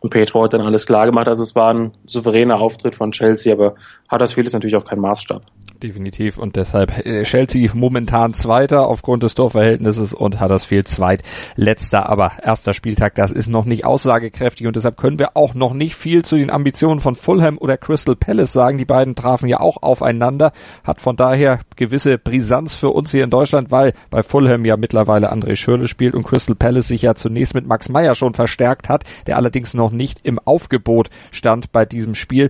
Und 0.02 0.12
Petro 0.12 0.44
hat 0.44 0.54
dann 0.54 0.62
alles 0.62 0.86
klar 0.86 1.06
gemacht. 1.06 1.28
Also 1.28 1.44
es 1.44 1.56
war 1.56 1.74
ein 1.74 1.92
souveräner 2.06 2.60
Auftritt 2.60 2.96
von 2.96 3.12
Chelsea, 3.12 3.54
aber 3.54 3.76
hat 4.08 4.22
das 4.22 4.34
vieles 4.34 4.54
natürlich 4.54 4.78
auch 4.78 4.86
kein 4.86 5.00
Maßstab 5.00 5.44
definitiv. 5.80 6.38
Und 6.38 6.56
deshalb 6.56 7.06
äh, 7.06 7.24
Chelsea 7.24 7.70
momentan 7.74 8.34
Zweiter 8.34 8.88
aufgrund 8.88 9.24
des 9.24 9.36
Torverhältnisses 9.36 10.14
und 10.14 10.40
Huddersfield 10.42 10.88
Zweitletzter. 10.88 12.10
Aber 12.10 12.34
erster 12.44 12.74
Spieltag, 12.74 13.16
das 13.16 13.32
ist 13.32 13.50
noch 13.50 13.66
nicht 13.66 13.86
aussagekräftig 13.86 14.68
und 14.68 14.76
deshalb 14.76 14.98
können 14.98 15.20
wir 15.20 15.36
auch 15.36 15.54
noch 15.54 15.74
nicht 15.74 15.96
viel 15.96 16.24
zu 16.24 16.38
den 16.38 16.50
Ambitionen 16.50 17.00
von 17.00 17.16
Fulham 17.16 17.58
oder 17.58 17.78
Crystal 17.78 18.16
Palace 18.16 18.54
sagen. 18.54 18.78
Die 18.78 18.86
beiden 18.86 19.16
trafen 19.16 19.48
ja 19.48 19.60
auch 19.60 19.82
aufeinander, 19.82 20.52
hat 20.84 21.02
von 21.02 21.16
daher 21.16 21.60
gewisse 21.76 22.18
Brisanz 22.18 22.76
für 22.76 22.90
uns 22.90 23.12
hier 23.12 23.24
in 23.24 23.30
Deutschland, 23.30 23.72
weil 23.72 23.94
bei 24.10 24.24
Fulham 24.24 24.66
ja 24.66 24.78
mittlerweile 24.78 25.32
André 25.32 25.56
Schürle 25.56 25.88
spielt 25.88 26.16
und 26.16 26.24
Crystal 26.24 26.56
Palace 26.56 26.88
sich 26.88 27.02
ja 27.02 27.16
zunächst 27.16 27.56
mit 27.56 27.66
Max 27.66 27.90
Meyer 27.90 28.16
schon 28.16 28.34
verstärkt 28.34 28.90
hat, 28.90 29.04
der 29.28 29.38
allerdings 29.38 29.74
noch 29.74 29.92
nicht 29.92 30.22
im 30.24 30.40
Aufgebot 30.40 31.10
stand 31.32 31.72
bei 31.72 31.86
diesem 31.86 32.16
Spiel. 32.16 32.50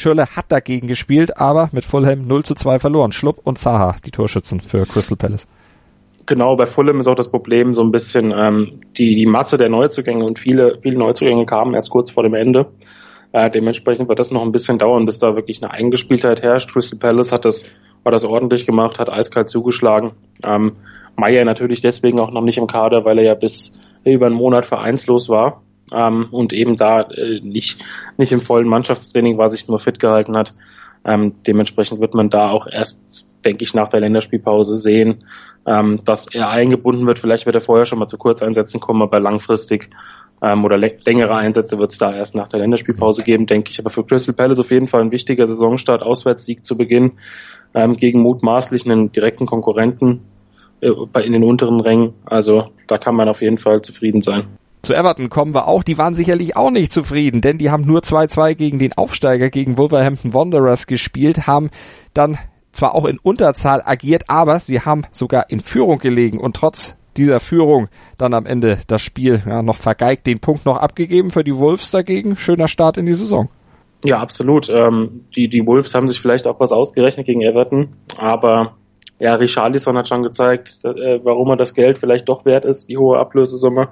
Schürle 0.00 0.26
hat 0.26 0.46
dagegen 0.48 0.86
gespielt, 0.86 1.36
aber 1.36 1.68
mit 1.72 1.84
Fulham 1.84 2.26
0 2.26 2.44
zu 2.44 2.54
2 2.54 2.78
verloren. 2.78 3.12
Schlupp 3.12 3.40
und 3.44 3.58
Zaha, 3.58 3.96
die 4.04 4.10
Torschützen 4.10 4.60
für 4.60 4.86
Crystal 4.86 5.16
Palace. 5.16 5.46
Genau, 6.26 6.56
bei 6.56 6.66
Fulham 6.66 7.00
ist 7.00 7.08
auch 7.08 7.14
das 7.14 7.30
Problem 7.30 7.74
so 7.74 7.82
ein 7.82 7.90
bisschen 7.90 8.32
ähm, 8.36 8.80
die, 8.96 9.14
die 9.14 9.26
Masse 9.26 9.58
der 9.58 9.68
Neuzugänge 9.68 10.24
und 10.24 10.38
viele, 10.38 10.78
viele 10.80 10.98
Neuzugänge 10.98 11.44
kamen 11.44 11.74
erst 11.74 11.90
kurz 11.90 12.10
vor 12.10 12.22
dem 12.22 12.34
Ende. 12.34 12.66
Äh, 13.32 13.50
dementsprechend 13.50 14.08
wird 14.08 14.18
das 14.18 14.30
noch 14.30 14.42
ein 14.42 14.52
bisschen 14.52 14.78
dauern, 14.78 15.06
bis 15.06 15.18
da 15.18 15.36
wirklich 15.36 15.62
eine 15.62 15.72
Eingespieltheit 15.72 16.42
herrscht. 16.42 16.72
Crystal 16.72 16.98
Palace 16.98 17.32
hat 17.32 17.44
das, 17.44 17.64
hat 18.04 18.12
das 18.12 18.24
ordentlich 18.24 18.66
gemacht, 18.66 18.98
hat 18.98 19.10
eiskalt 19.10 19.48
zugeschlagen. 19.48 20.12
Ähm, 20.44 20.72
Meier 21.16 21.44
natürlich 21.44 21.80
deswegen 21.80 22.20
auch 22.20 22.30
noch 22.30 22.42
nicht 22.42 22.58
im 22.58 22.66
Kader, 22.66 23.04
weil 23.04 23.18
er 23.18 23.24
ja 23.24 23.34
bis 23.34 23.78
über 24.04 24.26
einen 24.26 24.34
Monat 24.34 24.66
vereinslos 24.66 25.28
war 25.28 25.62
ähm, 25.92 26.28
und 26.30 26.52
eben 26.52 26.76
da 26.76 27.02
äh, 27.02 27.40
nicht, 27.40 27.82
nicht 28.16 28.32
im 28.32 28.40
vollen 28.40 28.68
Mannschaftstraining 28.68 29.38
war, 29.38 29.48
sich 29.48 29.68
nur 29.68 29.78
fit 29.78 29.98
gehalten 29.98 30.36
hat. 30.36 30.54
Ähm, 31.04 31.34
dementsprechend 31.46 32.00
wird 32.00 32.14
man 32.14 32.28
da 32.28 32.50
auch 32.50 32.66
erst, 32.66 33.26
denke 33.44 33.64
ich, 33.64 33.72
nach 33.72 33.88
der 33.88 34.00
Länderspielpause 34.00 34.76
sehen, 34.76 35.24
ähm, 35.66 36.00
dass 36.04 36.26
er 36.28 36.50
eingebunden 36.50 37.06
wird. 37.06 37.18
Vielleicht 37.18 37.46
wird 37.46 37.54
er 37.54 37.62
vorher 37.62 37.86
schon 37.86 37.98
mal 37.98 38.06
zu 38.06 38.18
Kurzeinsätzen 38.18 38.80
kommen, 38.80 39.02
aber 39.02 39.18
langfristig 39.18 39.88
ähm, 40.42 40.64
oder 40.64 40.76
längere 40.76 41.34
Einsätze 41.34 41.78
wird 41.78 41.92
es 41.92 41.98
da 41.98 42.14
erst 42.14 42.34
nach 42.34 42.48
der 42.48 42.60
Länderspielpause 42.60 43.22
geben, 43.22 43.46
denke 43.46 43.70
ich. 43.70 43.78
Aber 43.78 43.90
für 43.90 44.04
Crystal 44.04 44.34
Palace 44.34 44.58
auf 44.58 44.70
jeden 44.70 44.86
Fall 44.86 45.00
ein 45.00 45.10
wichtiger 45.10 45.46
Saisonstart, 45.46 46.02
Auswärtssieg 46.02 46.66
zu 46.66 46.76
Beginn 46.76 47.12
ähm, 47.74 47.96
gegen 47.96 48.20
mutmaßlich 48.20 48.84
einen 48.84 49.10
direkten 49.12 49.46
Konkurrenten 49.46 50.20
äh, 50.80 50.90
in 51.24 51.32
den 51.32 51.44
unteren 51.44 51.80
Rängen. 51.80 52.14
Also 52.26 52.70
da 52.86 52.98
kann 52.98 53.14
man 53.14 53.28
auf 53.28 53.40
jeden 53.40 53.58
Fall 53.58 53.80
zufrieden 53.82 54.20
sein. 54.20 54.59
Zu 54.82 54.94
Everton 54.94 55.28
kommen 55.28 55.54
wir 55.54 55.68
auch. 55.68 55.82
Die 55.82 55.98
waren 55.98 56.14
sicherlich 56.14 56.56
auch 56.56 56.70
nicht 56.70 56.92
zufrieden, 56.92 57.40
denn 57.40 57.58
die 57.58 57.70
haben 57.70 57.84
nur 57.84 58.00
2-2 58.00 58.54
gegen 58.54 58.78
den 58.78 58.94
Aufsteiger, 58.94 59.50
gegen 59.50 59.76
Wolverhampton 59.76 60.32
Wanderers 60.32 60.86
gespielt, 60.86 61.46
haben 61.46 61.70
dann 62.14 62.38
zwar 62.72 62.94
auch 62.94 63.04
in 63.04 63.18
Unterzahl 63.18 63.82
agiert, 63.84 64.24
aber 64.28 64.58
sie 64.60 64.80
haben 64.80 65.02
sogar 65.12 65.50
in 65.50 65.60
Führung 65.60 65.98
gelegen 65.98 66.38
und 66.38 66.56
trotz 66.56 66.96
dieser 67.16 67.40
Führung 67.40 67.88
dann 68.18 68.34
am 68.34 68.46
Ende 68.46 68.78
das 68.86 69.02
Spiel 69.02 69.42
ja, 69.44 69.62
noch 69.62 69.76
vergeigt, 69.76 70.26
den 70.26 70.40
Punkt 70.40 70.64
noch 70.64 70.76
abgegeben 70.76 71.30
für 71.30 71.44
die 71.44 71.56
Wolves 71.56 71.90
dagegen. 71.90 72.36
Schöner 72.36 72.68
Start 72.68 72.96
in 72.96 73.06
die 73.06 73.14
Saison. 73.14 73.48
Ja, 74.04 74.20
absolut. 74.20 74.68
Ähm, 74.70 75.26
die, 75.36 75.48
die 75.48 75.66
Wolves 75.66 75.94
haben 75.94 76.08
sich 76.08 76.20
vielleicht 76.20 76.46
auch 76.46 76.60
was 76.60 76.72
ausgerechnet 76.72 77.26
gegen 77.26 77.42
Everton, 77.42 77.88
aber 78.18 78.76
ja, 79.18 79.34
Richarlison 79.34 79.98
hat 79.98 80.08
schon 80.08 80.22
gezeigt, 80.22 80.78
äh, 80.84 81.20
warum 81.22 81.50
er 81.50 81.56
das 81.56 81.74
Geld 81.74 81.98
vielleicht 81.98 82.28
doch 82.30 82.46
wert 82.46 82.64
ist, 82.64 82.88
die 82.88 82.96
hohe 82.96 83.18
Ablösesumme 83.18 83.88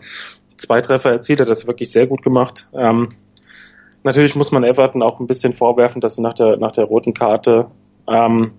zwei 0.58 0.80
Treffer 0.80 1.10
erzielt, 1.10 1.40
hat 1.40 1.48
das 1.48 1.66
wirklich 1.66 1.90
sehr 1.90 2.06
gut 2.06 2.22
gemacht. 2.22 2.68
Ähm, 2.74 3.10
natürlich 4.02 4.36
muss 4.36 4.52
man 4.52 4.64
Everton 4.64 5.02
auch 5.02 5.20
ein 5.20 5.26
bisschen 5.26 5.52
vorwerfen, 5.52 6.00
dass 6.00 6.16
sie 6.16 6.22
nach 6.22 6.34
der, 6.34 6.56
nach 6.56 6.72
der 6.72 6.84
roten 6.84 7.14
Karte 7.14 7.66
ähm, 8.06 8.52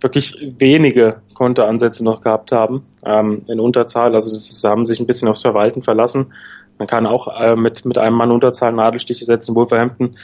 wirklich 0.00 0.54
wenige 0.58 1.20
Konteransätze 1.34 2.04
noch 2.04 2.22
gehabt 2.22 2.52
haben 2.52 2.86
ähm, 3.04 3.44
in 3.48 3.60
Unterzahl. 3.60 4.14
Also 4.14 4.30
das 4.30 4.62
haben 4.64 4.86
sich 4.86 5.00
ein 5.00 5.06
bisschen 5.06 5.28
aufs 5.28 5.42
Verwalten 5.42 5.82
verlassen. 5.82 6.32
Man 6.78 6.88
kann 6.88 7.06
auch 7.06 7.28
äh, 7.38 7.56
mit, 7.56 7.84
mit 7.84 7.98
einem 7.98 8.16
Mann 8.16 8.30
Unterzahl 8.30 8.72
Nadelstiche 8.72 9.24
setzen, 9.24 9.54
Wolverhampton. 9.54 10.16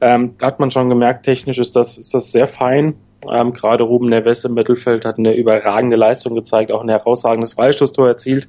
Ähm, 0.00 0.34
da 0.38 0.46
hat 0.46 0.60
man 0.60 0.70
schon 0.70 0.88
gemerkt, 0.88 1.24
technisch 1.24 1.58
ist 1.58 1.76
das, 1.76 1.98
ist 1.98 2.14
das 2.14 2.32
sehr 2.32 2.46
fein. 2.46 2.94
Ähm, 3.28 3.52
gerade 3.52 3.82
Ruben 3.82 4.08
Neves 4.08 4.44
im 4.44 4.54
Mittelfeld 4.54 5.04
hat 5.04 5.18
eine 5.18 5.34
überragende 5.34 5.96
Leistung 5.96 6.34
gezeigt, 6.34 6.70
auch 6.70 6.82
ein 6.82 6.88
herausragendes 6.88 7.54
Freistoßtor 7.54 8.06
erzielt. 8.08 8.48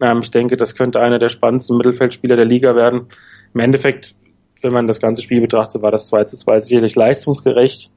Ähm, 0.00 0.20
ich 0.22 0.30
denke, 0.30 0.56
das 0.56 0.74
könnte 0.74 1.00
einer 1.00 1.18
der 1.18 1.28
spannendsten 1.28 1.76
Mittelfeldspieler 1.76 2.36
der 2.36 2.44
Liga 2.44 2.74
werden. 2.74 3.06
Im 3.54 3.60
Endeffekt, 3.60 4.14
wenn 4.62 4.72
man 4.72 4.86
das 4.86 5.00
ganze 5.00 5.22
Spiel 5.22 5.40
betrachtet, 5.40 5.82
war 5.82 5.90
das 5.90 6.08
2 6.08 6.24
zu 6.24 6.36
2 6.36 6.60
sicherlich 6.60 6.94
leistungsgerecht 6.94 7.90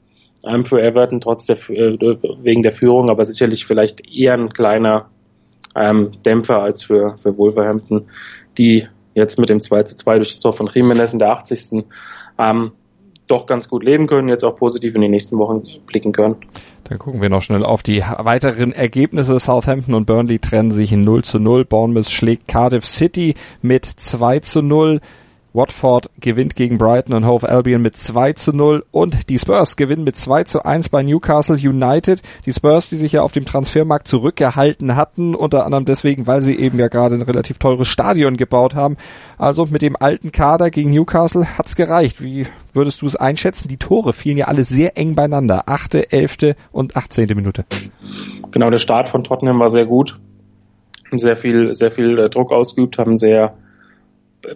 ähm, 0.45 0.65
für 0.65 0.81
Everton, 0.81 1.21
trotz 1.21 1.45
der, 1.45 1.57
äh, 1.69 1.97
wegen 2.41 2.63
der 2.63 2.71
Führung, 2.71 3.09
aber 3.09 3.25
sicherlich 3.25 3.65
vielleicht 3.65 4.01
eher 4.07 4.33
ein 4.33 4.49
kleiner 4.49 5.09
ähm, 5.75 6.11
Dämpfer 6.25 6.61
als 6.61 6.83
für, 6.83 7.17
für 7.17 7.37
Wolverhampton, 7.37 8.09
die 8.57 8.87
jetzt 9.13 9.39
mit 9.39 9.49
dem 9.49 9.61
2 9.61 9.83
zu 9.83 9.95
2 9.95 10.15
durch 10.17 10.29
das 10.29 10.39
Tor 10.39 10.53
von 10.53 10.69
Jimenez 10.73 11.13
in 11.13 11.19
der 11.19 11.31
80. 11.31 11.85
Ähm, 12.37 12.71
doch 13.29 13.45
ganz 13.45 13.69
gut 13.69 13.83
leben 13.83 14.07
können, 14.07 14.27
jetzt 14.27 14.43
auch 14.43 14.55
positiv 14.55 14.95
in 14.95 15.01
die 15.01 15.09
nächsten 15.09 15.37
Wochen 15.37 15.63
blicken 15.85 16.11
können. 16.11 16.37
Dann 16.85 16.97
gucken 16.97 17.21
wir 17.21 17.29
noch 17.29 17.41
schnell 17.41 17.63
auf 17.63 17.83
die 17.83 18.01
weiteren 18.01 18.71
Ergebnisse. 18.71 19.39
Southampton 19.39 19.93
und 19.93 20.05
Burnley 20.05 20.39
trennen 20.39 20.71
sich 20.71 20.91
in 20.91 21.01
0 21.01 21.23
zu 21.23 21.39
0. 21.39 21.65
Bournemouth 21.65 22.09
schlägt 22.09 22.47
Cardiff 22.47 22.85
City 22.85 23.35
mit 23.61 23.85
2 23.85 24.39
zu 24.39 24.61
0. 24.61 24.99
Watford 25.53 26.09
gewinnt 26.19 26.55
gegen 26.55 26.77
Brighton 26.77 27.15
und 27.15 27.25
Hove 27.25 27.49
Albion 27.49 27.81
mit 27.81 27.97
2 27.97 28.33
zu 28.33 28.53
0 28.53 28.85
und 28.91 29.29
die 29.29 29.37
Spurs 29.37 29.75
gewinnen 29.75 30.03
mit 30.03 30.15
2 30.15 30.43
zu 30.43 30.65
1 30.65 30.89
bei 30.89 31.03
Newcastle 31.03 31.55
United. 31.55 32.21
Die 32.45 32.51
Spurs, 32.51 32.89
die 32.89 32.95
sich 32.95 33.13
ja 33.13 33.23
auf 33.23 33.31
dem 33.31 33.45
Transfermarkt 33.45 34.07
zurückgehalten 34.07 34.95
hatten, 34.95 35.35
unter 35.35 35.65
anderem 35.65 35.85
deswegen, 35.85 36.27
weil 36.27 36.41
sie 36.41 36.59
eben 36.59 36.77
ja 36.77 36.87
gerade 36.87 37.15
ein 37.15 37.21
relativ 37.21 37.57
teures 37.57 37.87
Stadion 37.87 38.37
gebaut 38.37 38.75
haben. 38.75 38.97
Also 39.37 39.65
mit 39.65 39.81
dem 39.81 39.95
alten 39.99 40.31
Kader 40.31 40.69
gegen 40.69 40.91
Newcastle 40.91 41.57
hat's 41.57 41.75
gereicht. 41.75 42.21
Wie 42.21 42.45
würdest 42.73 43.01
du 43.01 43.07
es 43.07 43.15
einschätzen? 43.15 43.67
Die 43.67 43.77
Tore 43.77 44.13
fielen 44.13 44.37
ja 44.37 44.45
alle 44.45 44.63
sehr 44.63 44.97
eng 44.97 45.15
beieinander. 45.15 45.63
Achte, 45.67 46.11
elfte 46.11 46.55
und 46.71 46.95
achtzehnte 46.95 47.35
Minute. 47.35 47.65
Genau, 48.51 48.69
der 48.69 48.77
Start 48.77 49.07
von 49.07 49.23
Tottenham 49.23 49.59
war 49.59 49.69
sehr 49.69 49.85
gut. 49.85 50.19
Sehr 51.11 51.35
viel, 51.35 51.73
sehr 51.73 51.89
viel 51.89 52.19
äh, 52.19 52.29
Druck 52.29 52.51
ausgeübt, 52.51 52.99
haben 52.99 53.17
sehr 53.17 53.55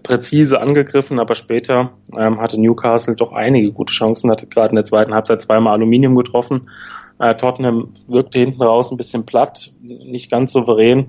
präzise 0.01 0.61
angegriffen, 0.61 1.19
aber 1.19 1.35
später 1.35 1.91
ähm, 2.17 2.39
hatte 2.39 2.59
Newcastle 2.59 3.15
doch 3.15 3.33
einige 3.33 3.71
gute 3.71 3.93
Chancen, 3.93 4.31
hatte 4.31 4.47
gerade 4.47 4.69
in 4.69 4.75
der 4.75 4.85
zweiten 4.85 5.13
Halbzeit 5.13 5.41
zweimal 5.41 5.73
Aluminium 5.73 6.15
getroffen. 6.15 6.69
Äh, 7.19 7.35
Tottenham 7.35 7.93
wirkte 8.07 8.39
hinten 8.39 8.61
raus 8.61 8.91
ein 8.91 8.97
bisschen 8.97 9.25
platt, 9.25 9.71
nicht 9.81 10.31
ganz 10.31 10.53
souverän. 10.53 11.07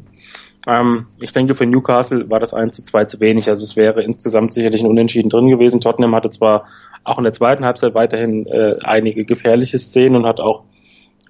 Ähm, 0.66 1.06
ich 1.20 1.32
denke, 1.32 1.54
für 1.54 1.66
Newcastle 1.66 2.28
war 2.30 2.40
das 2.40 2.54
1 2.54 2.76
zu 2.76 2.82
2 2.82 3.04
zu 3.04 3.20
wenig. 3.20 3.48
Also 3.48 3.64
es 3.64 3.76
wäre 3.76 4.02
insgesamt 4.02 4.52
sicherlich 4.52 4.82
ein 4.82 4.88
Unentschieden 4.88 5.28
drin 5.28 5.48
gewesen. 5.48 5.80
Tottenham 5.80 6.14
hatte 6.14 6.30
zwar 6.30 6.66
auch 7.04 7.18
in 7.18 7.24
der 7.24 7.32
zweiten 7.32 7.64
Halbzeit 7.64 7.94
weiterhin 7.94 8.46
äh, 8.46 8.76
einige 8.82 9.24
gefährliche 9.24 9.78
Szenen 9.78 10.16
und 10.16 10.26
hat 10.26 10.40
auch 10.40 10.64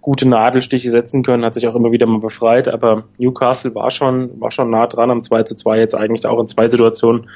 gute 0.05 0.29
Nadelstiche 0.29 0.91
setzen 0.91 1.23
können, 1.23 1.47
hat 1.47 1.55
sich 1.55 1.67
auch 1.67 1.75
immer 1.75 1.91
wieder 1.91 2.05
mal 2.05 2.21
befreit, 2.21 2.69
aber 2.69 3.05
Newcastle 3.17 3.75
war 3.75 3.91
schon, 3.91 4.39
war 4.39 4.51
schon 4.51 4.69
nah 4.69 4.87
dran 4.87 5.11
am 5.11 5.23
2 5.23 5.45
zu 5.45 5.57
2 5.57 5.79
jetzt 5.79 5.95
eigentlich 5.95 6.27
auch 6.27 6.39
in 6.39 6.47
zwei 6.47 6.69
Situationen 6.69 7.31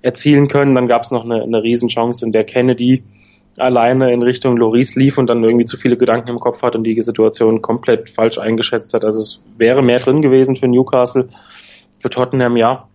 erzielen 0.00 0.48
können. 0.48 0.74
Dann 0.74 0.88
gab 0.88 1.02
es 1.02 1.10
noch 1.10 1.26
eine, 1.26 1.42
eine 1.42 1.62
Riesenchance, 1.62 2.24
in 2.24 2.32
der 2.32 2.44
Kennedy 2.44 3.04
alleine 3.58 4.10
in 4.10 4.22
Richtung 4.22 4.56
Loris 4.56 4.94
lief 4.96 5.18
und 5.18 5.28
dann 5.28 5.44
irgendwie 5.44 5.66
zu 5.66 5.76
viele 5.76 5.98
Gedanken 5.98 6.30
im 6.30 6.40
Kopf 6.40 6.62
hat 6.62 6.74
und 6.74 6.84
die 6.84 7.00
Situation 7.02 7.60
komplett 7.60 8.08
falsch 8.08 8.38
eingeschätzt 8.38 8.94
hat. 8.94 9.04
Also 9.04 9.20
es 9.20 9.44
wäre 9.58 9.82
mehr 9.82 9.98
drin 9.98 10.22
gewesen 10.22 10.56
für 10.56 10.66
Newcastle. 10.66 11.28
Für 12.00 12.08
Tottenham 12.08 12.56
ja 12.56 12.88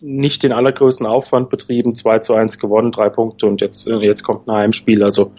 nicht 0.00 0.44
den 0.44 0.52
allergrößten 0.52 1.06
Aufwand 1.06 1.50
betrieben, 1.50 1.96
2 1.96 2.20
zu 2.20 2.34
1 2.34 2.60
gewonnen, 2.60 2.92
drei 2.92 3.08
Punkte 3.08 3.46
und 3.46 3.60
jetzt, 3.60 3.88
jetzt 3.88 4.22
kommt 4.22 4.48
ein 4.48 4.54
Heimspiel. 4.54 5.02
Also 5.02 5.32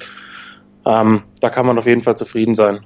ähm, 0.86 1.24
da 1.40 1.50
kann 1.50 1.66
man 1.66 1.78
auf 1.78 1.88
jeden 1.88 2.02
Fall 2.02 2.18
zufrieden 2.18 2.56
sein. 2.56 2.82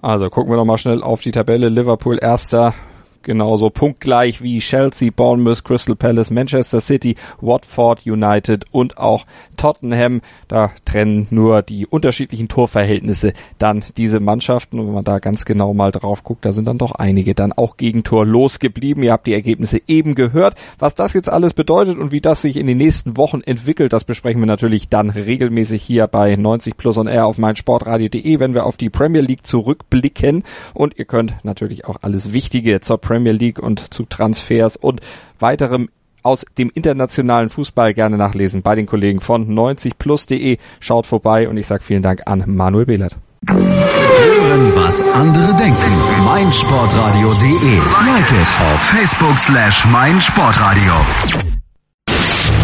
Also 0.00 0.30
gucken 0.30 0.52
wir 0.52 0.56
noch 0.56 0.64
mal 0.64 0.78
schnell 0.78 1.02
auf 1.02 1.20
die 1.20 1.32
Tabelle. 1.32 1.68
Liverpool 1.68 2.18
erster 2.20 2.74
genauso 3.22 3.70
punktgleich 3.70 4.42
wie 4.42 4.58
Chelsea, 4.58 5.10
Bournemouth, 5.14 5.64
Crystal 5.64 5.96
Palace, 5.96 6.30
Manchester 6.30 6.80
City, 6.80 7.16
Watford 7.40 8.06
United 8.06 8.64
und 8.70 8.98
auch 8.98 9.24
Tottenham. 9.56 10.20
Da 10.48 10.70
trennen 10.84 11.26
nur 11.30 11.62
die 11.62 11.86
unterschiedlichen 11.86 12.48
Torverhältnisse 12.48 13.32
dann 13.58 13.84
diese 13.96 14.20
Mannschaften. 14.20 14.78
Und 14.78 14.86
wenn 14.86 14.94
man 14.94 15.04
da 15.04 15.18
ganz 15.18 15.44
genau 15.44 15.74
mal 15.74 15.90
drauf 15.90 16.24
guckt, 16.24 16.44
da 16.44 16.52
sind 16.52 16.66
dann 16.66 16.78
doch 16.78 16.92
einige 16.92 17.34
dann 17.34 17.52
auch 17.52 17.76
gegen 17.76 18.04
Tor 18.04 18.24
losgeblieben. 18.24 19.02
Ihr 19.02 19.12
habt 19.12 19.26
die 19.26 19.34
Ergebnisse 19.34 19.80
eben 19.86 20.14
gehört. 20.14 20.54
Was 20.78 20.94
das 20.94 21.12
jetzt 21.12 21.30
alles 21.30 21.54
bedeutet 21.54 21.98
und 21.98 22.12
wie 22.12 22.20
das 22.20 22.42
sich 22.42 22.56
in 22.56 22.66
den 22.66 22.78
nächsten 22.78 23.16
Wochen 23.16 23.40
entwickelt, 23.40 23.92
das 23.92 24.04
besprechen 24.04 24.40
wir 24.40 24.46
natürlich 24.46 24.88
dann 24.88 25.10
regelmäßig 25.10 25.82
hier 25.82 26.06
bei 26.06 26.36
90 26.36 26.76
Plus 26.76 26.98
on 26.98 27.06
Air 27.06 27.26
auf 27.26 27.38
meinsportradio.de, 27.38 28.40
wenn 28.40 28.54
wir 28.54 28.66
auf 28.66 28.76
die 28.76 28.90
Premier 28.90 29.22
League 29.22 29.46
zurückblicken. 29.46 30.44
Und 30.74 30.98
ihr 30.98 31.04
könnt 31.04 31.34
natürlich 31.42 31.86
auch 31.86 31.96
alles 32.02 32.32
Wichtige 32.32 32.80
zur 32.80 32.98
Premier 33.08 33.32
League 33.32 33.58
und 33.58 33.94
zu 33.94 34.04
Transfers 34.04 34.76
und 34.76 35.00
weiterem 35.38 35.88
aus 36.22 36.44
dem 36.58 36.70
internationalen 36.74 37.48
Fußball 37.48 37.94
gerne 37.94 38.18
nachlesen 38.18 38.60
bei 38.60 38.74
den 38.74 38.84
Kollegen 38.84 39.20
von 39.20 39.48
90plus.de. 39.48 40.58
Schaut 40.78 41.06
vorbei 41.06 41.48
und 41.48 41.56
ich 41.56 41.66
sage 41.66 41.82
vielen 41.82 42.02
Dank 42.02 42.22
an 42.26 42.44
Manuel 42.46 42.84
Behlert. 42.84 43.16
Hören, 43.48 44.72
was 44.74 45.02
andere 45.14 45.56
denken. 45.56 45.92
meinsportradio.de. 46.26 47.76
Like 48.04 48.30
it 48.30 48.60
auf 48.60 48.80
Facebook 48.82 49.38
slash 49.38 49.86
meinsportradio. 49.86 50.92